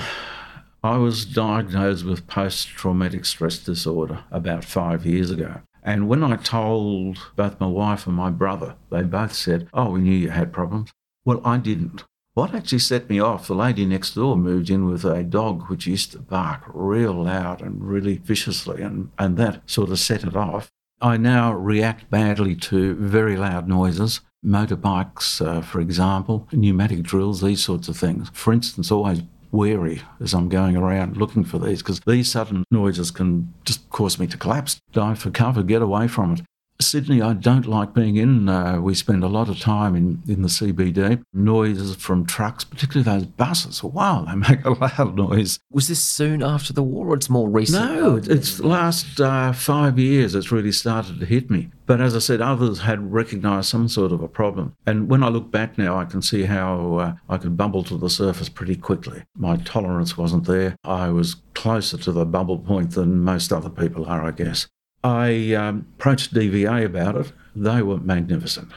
[0.83, 5.61] I was diagnosed with post traumatic stress disorder about five years ago.
[5.83, 10.01] And when I told both my wife and my brother, they both said, Oh, we
[10.01, 10.91] knew you had problems.
[11.25, 12.03] Well, I didn't.
[12.33, 15.87] What actually set me off, the lady next door moved in with a dog which
[15.87, 20.35] used to bark real loud and really viciously, and, and that sort of set it
[20.35, 20.71] off.
[21.01, 27.63] I now react badly to very loud noises, motorbikes, uh, for example, pneumatic drills, these
[27.63, 28.29] sorts of things.
[28.33, 29.21] For instance, always
[29.51, 34.19] wary as I'm going around looking for these because these sudden noises can just cause
[34.19, 36.41] me to collapse, dive for cover, get away from it.
[36.81, 38.47] Sydney, I don't like being in.
[38.47, 41.21] Uh, we spend a lot of time in, in the CBD.
[41.33, 43.83] Noises from trucks, particularly those buses.
[43.83, 45.59] Wow, they make a loud noise.
[45.71, 47.83] Was this soon after the war or it's more recent?
[47.83, 51.69] No, it's the last uh, five years it's really started to hit me.
[51.85, 54.75] But as I said, others had recognised some sort of a problem.
[54.85, 57.97] And when I look back now, I can see how uh, I could bubble to
[57.97, 59.23] the surface pretty quickly.
[59.35, 60.75] My tolerance wasn't there.
[60.83, 64.67] I was closer to the bubble point than most other people are, I guess.
[65.03, 67.31] I um, approached DVA about it.
[67.55, 68.71] They were magnificent.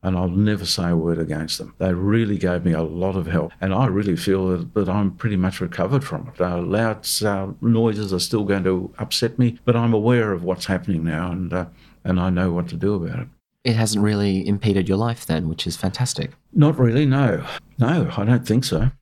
[0.00, 1.74] And I'll never say a word against them.
[1.78, 3.52] They really gave me a lot of help.
[3.60, 6.40] And I really feel that, that I'm pretty much recovered from it.
[6.40, 10.66] Uh, loud uh, noises are still going to upset me, but I'm aware of what's
[10.66, 11.66] happening now and, uh,
[12.04, 13.28] and I know what to do about it.
[13.64, 16.30] It hasn't really impeded your life then, which is fantastic.
[16.52, 17.44] Not really, no.
[17.76, 18.92] No, I don't think so.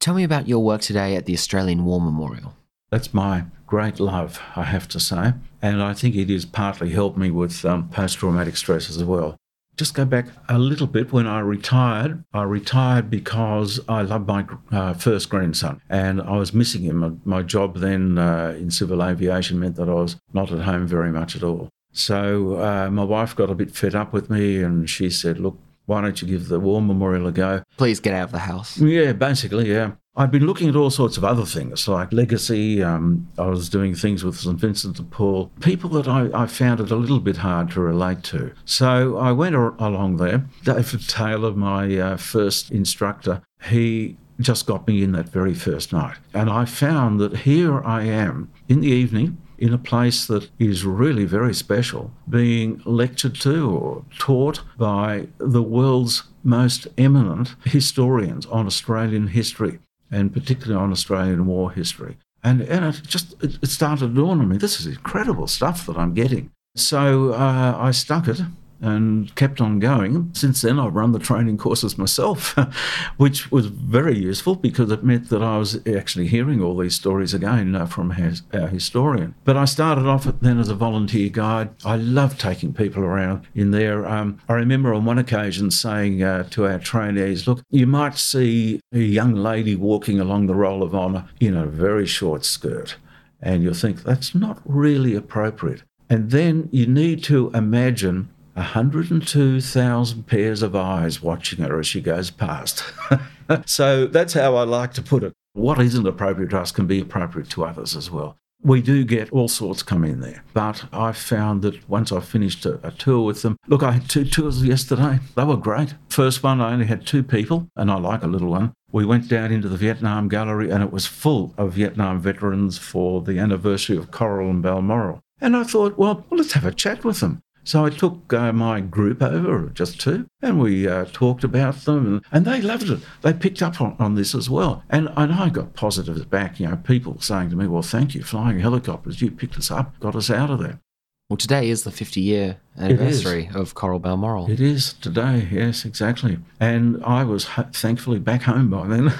[0.00, 2.54] Tell me about your work today at the Australian War Memorial.
[2.90, 5.34] That's my great love, I have to say.
[5.62, 9.36] And I think it has partly helped me with um, post traumatic stress as well.
[9.76, 12.24] Just go back a little bit when I retired.
[12.34, 17.22] I retired because I loved my uh, first grandson and I was missing him.
[17.24, 21.12] My job then uh, in civil aviation meant that I was not at home very
[21.12, 21.70] much at all.
[21.92, 25.58] So uh, my wife got a bit fed up with me and she said, Look,
[25.86, 27.62] why don't you give the War Memorial a go?
[27.76, 28.78] Please get out of the house.
[28.78, 29.92] Yeah, basically, yeah.
[30.16, 32.82] I'd been looking at all sorts of other things like legacy.
[32.82, 36.80] Um, I was doing things with St Vincent de Paul, people that I, I, found
[36.80, 38.52] it a little bit hard to relate to.
[38.64, 40.44] So I went along there.
[40.64, 46.16] David Taylor, my uh, first instructor, he just got me in that very first night.
[46.34, 50.84] And I found that here I am in the evening in a place that is
[50.84, 58.66] really very special, being lectured to or taught by the world's most eminent historians on
[58.66, 59.78] Australian history
[60.10, 62.16] and particularly on Australian war history.
[62.42, 65.96] And, and it just it, started to dawn on me this is incredible stuff that
[65.96, 66.50] I'm getting.
[66.76, 68.40] So uh, I stuck it
[68.80, 70.30] and kept on going.
[70.32, 72.56] Since then, I've run the training courses myself,
[73.16, 77.34] which was very useful because it meant that I was actually hearing all these stories
[77.34, 78.12] again uh, from
[78.52, 79.34] our historian.
[79.44, 81.70] But I started off then as a volunteer guide.
[81.84, 84.06] I love taking people around in there.
[84.06, 88.80] Um, I remember on one occasion saying uh, to our trainees, look, you might see
[88.92, 92.96] a young lady walking along the roll of honour in a very short skirt.
[93.42, 95.82] And you'll think that's not really appropriate.
[96.10, 98.28] And then you need to imagine
[98.60, 102.84] 102,000 pairs of eyes watching her as she goes past.
[103.66, 105.32] so that's how I like to put it.
[105.54, 108.36] What isn't appropriate to us can be appropriate to others as well.
[108.62, 112.66] We do get all sorts come in there, but I found that once I finished
[112.66, 115.18] a, a, tour with them, look, I had two tours yesterday.
[115.34, 115.94] They were great.
[116.10, 118.74] First one, I only had two people, and I like a little one.
[118.92, 123.22] We went down into the Vietnam Gallery, and it was full of Vietnam veterans for
[123.22, 125.22] the anniversary of Coral and Balmoral.
[125.40, 127.42] And I thought, well, well, let's have a chat with them.
[127.64, 132.06] So I took uh, my group over, just two, and we uh, talked about them,
[132.06, 133.00] and, and, they loved it.
[133.22, 134.82] They picked up on, on this as well.
[134.88, 138.22] And, and I got positives back, you know, people saying to me, well, thank you,
[138.22, 140.80] flying helicopters, you picked us up, got us out of there.
[141.28, 144.50] Well, today is the 50 year anniversary of Coral Balmoral.
[144.50, 146.38] It is today, yes, exactly.
[146.58, 149.12] And I was thankfully back home by then.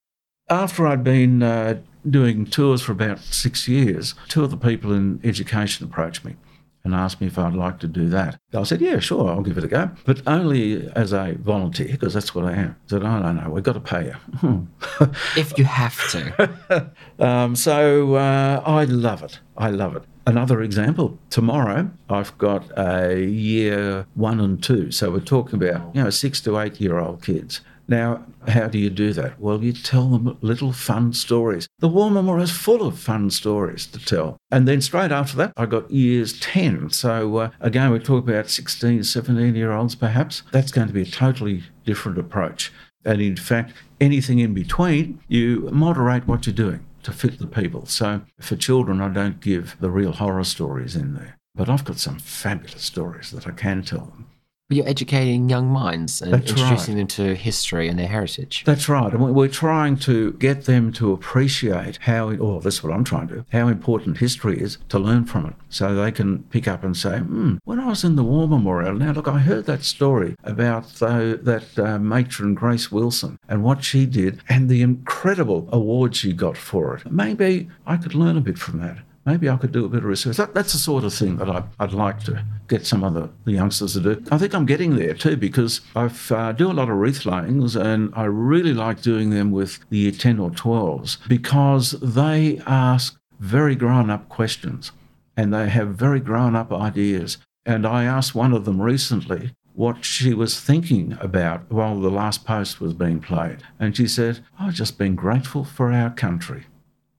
[0.48, 5.20] After I'd been uh, doing tours for about six years, two of the people in
[5.22, 6.36] education approached me
[6.84, 8.38] and asked me if I'd like to do that.
[8.54, 12.14] I said, yeah, sure, I'll give it a go, but only as a volunteer because
[12.14, 12.76] that's what I am.
[12.86, 14.68] I said, oh, no, no, we've got to pay you.
[15.36, 16.90] if you have to.
[17.18, 19.40] um, so uh, I love it.
[19.56, 20.02] I love it.
[20.26, 24.90] Another example, tomorrow I've got a year one and two.
[24.90, 27.62] So we're talking about, you know, six to eight year old kids.
[27.88, 29.40] Now, how do you do that?
[29.40, 31.68] Well, you tell them little fun stories.
[31.78, 34.36] The War Memorial is full of fun stories to tell.
[34.50, 36.90] And then straight after that, I got years 10.
[36.90, 40.42] So uh, again, we talk about 16, 17 year olds perhaps.
[40.52, 42.70] That's going to be a totally different approach.
[43.04, 47.86] And in fact, anything in between, you moderate what you're doing to fit the people.
[47.86, 51.38] So for children, I don't give the real horror stories in there.
[51.54, 54.26] But I've got some fabulous stories that I can tell them.
[54.68, 57.08] But you're educating young minds and That's introducing right.
[57.08, 58.64] them to history and their heritage.
[58.66, 59.10] That's right.
[59.10, 63.34] And we're trying to get them to appreciate how, oh, that's what I'm trying to
[63.36, 65.54] do, how important history is to learn from it.
[65.70, 68.92] So they can pick up and say, hmm, when I was in the War Memorial,
[68.92, 73.82] now look, I heard that story about the, that uh, matron Grace Wilson and what
[73.82, 77.10] she did and the incredible award she got for it.
[77.10, 78.98] Maybe I could learn a bit from that
[79.28, 80.38] maybe I could do a bit of research.
[80.38, 83.28] That, that's the sort of thing that I, would like to get some of the,
[83.44, 84.24] the, youngsters to do.
[84.30, 87.76] I think I'm getting there too because I uh, do a lot of wreath layings
[87.76, 93.18] and I really like doing them with the year 10 or 12s because they ask
[93.38, 94.92] very grown up questions
[95.36, 97.36] and they have very grown up ideas.
[97.66, 102.46] And I asked one of them recently what she was thinking about while the last
[102.46, 103.58] post was being played.
[103.78, 106.64] And she said, I've just been grateful for our country.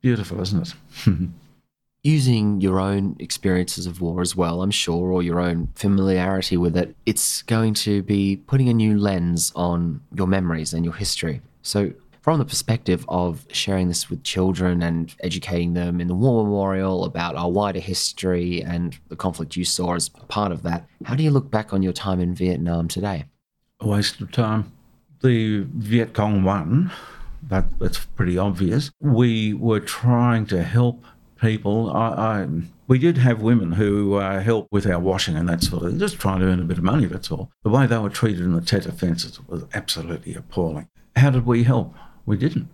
[0.01, 0.73] Beautiful, isn't it?
[2.03, 6.77] Using your own experiences of war as well, I'm sure, or your own familiarity with
[6.77, 11.41] it, it's going to be putting a new lens on your memories and your history.
[11.61, 11.91] So,
[12.21, 17.03] from the perspective of sharing this with children and educating them in the War Memorial
[17.03, 21.15] about our wider history and the conflict you saw as a part of that, how
[21.15, 23.25] do you look back on your time in Vietnam today?
[23.81, 24.71] A waste of time.
[25.21, 26.91] The Viet Cong won,
[27.43, 28.89] that, that's pretty obvious.
[29.01, 31.03] We were trying to help
[31.39, 31.91] people.
[31.91, 32.47] I, I
[32.87, 35.99] we did have women who uh, helped with our washing and that sort of thing,
[35.99, 37.51] just trying to earn a bit of money, that's all.
[37.63, 40.89] The way they were treated in the Tet Offensive was absolutely appalling.
[41.15, 41.93] How did we help?
[42.25, 42.69] We didn't.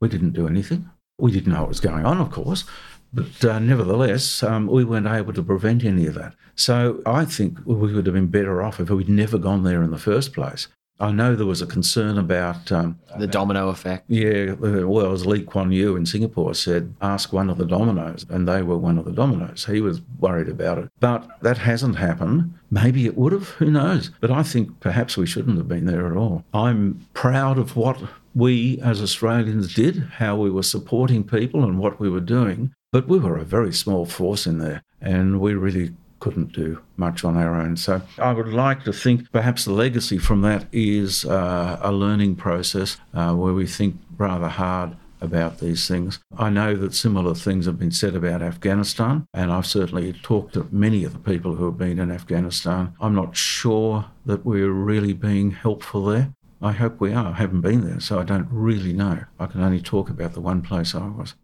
[0.00, 0.88] We didn't do anything.
[1.18, 2.64] We didn't know what was going on, of course,
[3.12, 6.34] but uh, nevertheless, um, we weren't able to prevent any of that.
[6.54, 9.90] So I think we would have been better off if we'd never gone there in
[9.90, 10.68] the first place.
[11.00, 14.04] I know there was a concern about um, the domino effect.
[14.08, 18.46] Yeah, well, as Lee Kuan Yew in Singapore said, ask one of the dominoes, and
[18.46, 19.64] they were one of the dominoes.
[19.64, 22.52] He was worried about it, but that hasn't happened.
[22.70, 23.48] Maybe it would have.
[23.50, 24.10] Who knows?
[24.20, 26.44] But I think perhaps we shouldn't have been there at all.
[26.52, 27.98] I'm proud of what
[28.34, 32.74] we as Australians did, how we were supporting people, and what we were doing.
[32.92, 37.24] But we were a very small force in there, and we really couldn't do much
[37.24, 37.76] on our own.
[37.76, 42.36] So I would like to think perhaps the legacy from that is uh, a learning
[42.36, 46.18] process uh, where we think rather hard about these things.
[46.36, 50.68] I know that similar things have been said about Afghanistan, and I've certainly talked to
[50.70, 52.94] many of the people who have been in Afghanistan.
[53.00, 56.32] I'm not sure that we're really being helpful there.
[56.62, 57.32] I hope we are.
[57.32, 59.24] I haven't been there, so I don't really know.
[59.38, 61.34] I can only talk about the one place I was.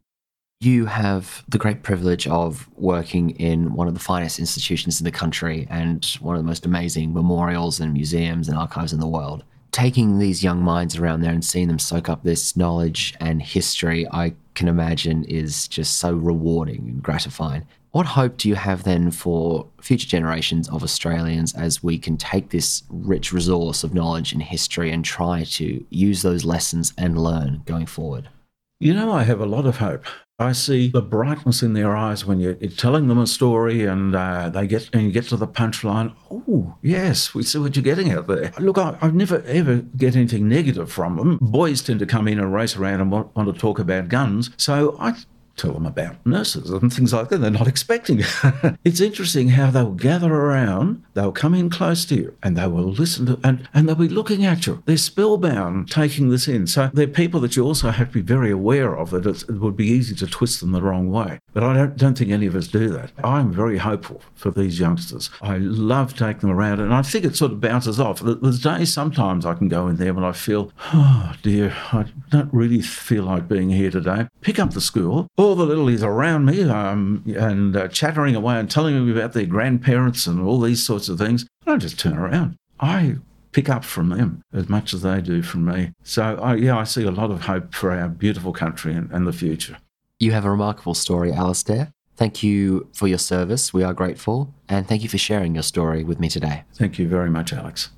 [0.61, 5.11] You have the great privilege of working in one of the finest institutions in the
[5.11, 9.45] country and one of the most amazing memorials and museums and archives in the world.
[9.71, 14.07] Taking these young minds around there and seeing them soak up this knowledge and history,
[14.11, 17.67] I can imagine is just so rewarding and gratifying.
[17.91, 22.49] What hope do you have then for future generations of Australians as we can take
[22.49, 27.61] this rich resource of knowledge and history and try to use those lessons and learn
[27.67, 28.31] going forward?
[28.79, 30.05] You know, I have a lot of hope.
[30.39, 34.51] I see the brightness in their eyes when you're, telling them a story and uh,
[34.51, 36.15] they get and you get to the punchline.
[36.31, 38.53] Oh, yes, we see what you're getting out there.
[38.59, 41.39] Look, I, I never ever get anything negative from them.
[41.41, 44.51] Boys tend to come in and race around and want, want to talk about guns,
[44.59, 45.15] so I
[45.57, 47.39] tell them about nurses and things like that.
[47.39, 48.79] They're not expecting it.
[48.85, 52.93] it's interesting how they'll gather around, they'll come in close to you, and they will
[52.93, 54.83] listen to, and, and they'll be looking at you.
[54.87, 56.67] They're spellbound taking this in.
[56.67, 59.77] So they're people that you also have to be very aware of that it would
[59.77, 61.41] be easy to twist them the wrong way.
[61.53, 63.13] But I don't, don't think any of us do that.
[63.25, 65.31] I'm very hopeful for these youngsters.
[65.41, 68.21] I love taking them around, and I think it sort of bounces off.
[68.21, 72.53] There's days sometimes I can go in there when I feel, oh dear, I don't
[72.53, 74.29] really feel like being here today.
[74.41, 78.71] Pick up the school all the littlies around me um, and uh, chattering away and
[78.71, 81.47] telling me about their grandparents and all these sorts of things.
[81.63, 82.57] I don't just turn around.
[82.81, 83.17] I
[83.53, 85.93] pick up from them as much as they do from me.
[86.03, 89.27] So, I, yeah, I see a lot of hope for our beautiful country and, and
[89.27, 89.79] the future.
[90.19, 91.93] You have a remarkable story, Alastair.
[92.17, 93.73] Thank you for your service.
[93.73, 94.55] We are grateful.
[94.69, 96.65] And thank you for sharing your story with me today.
[96.75, 97.91] Thank you very much, Alex.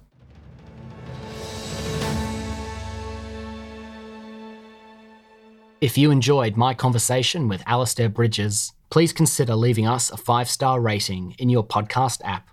[5.81, 10.81] If you enjoyed my conversation with Alastair Bridges, please consider leaving us a five star
[10.81, 12.49] rating in your podcast app.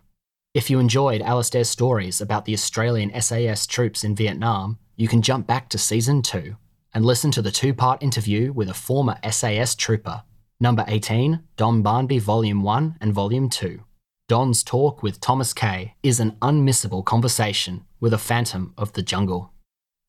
[0.53, 5.47] If you enjoyed Alastair's stories about the Australian SAS troops in Vietnam, you can jump
[5.47, 6.55] back to season 2
[6.93, 10.21] and listen to the two part interview with a former SAS trooper,
[10.59, 13.81] number 18, Don Barnby Volume 1 and Volume 2.
[14.27, 19.51] Don's talk with Thomas Kay is an unmissable conversation with a phantom of the jungle.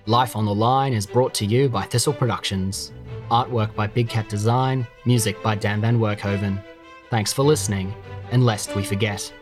[0.06, 2.94] Life on the Line is brought to you by Thistle Productions.
[3.32, 6.64] Artwork by Big Cat Design, music by Dan Van Werkhoven.
[7.10, 7.92] Thanks for listening,
[8.32, 9.34] and lest we forget.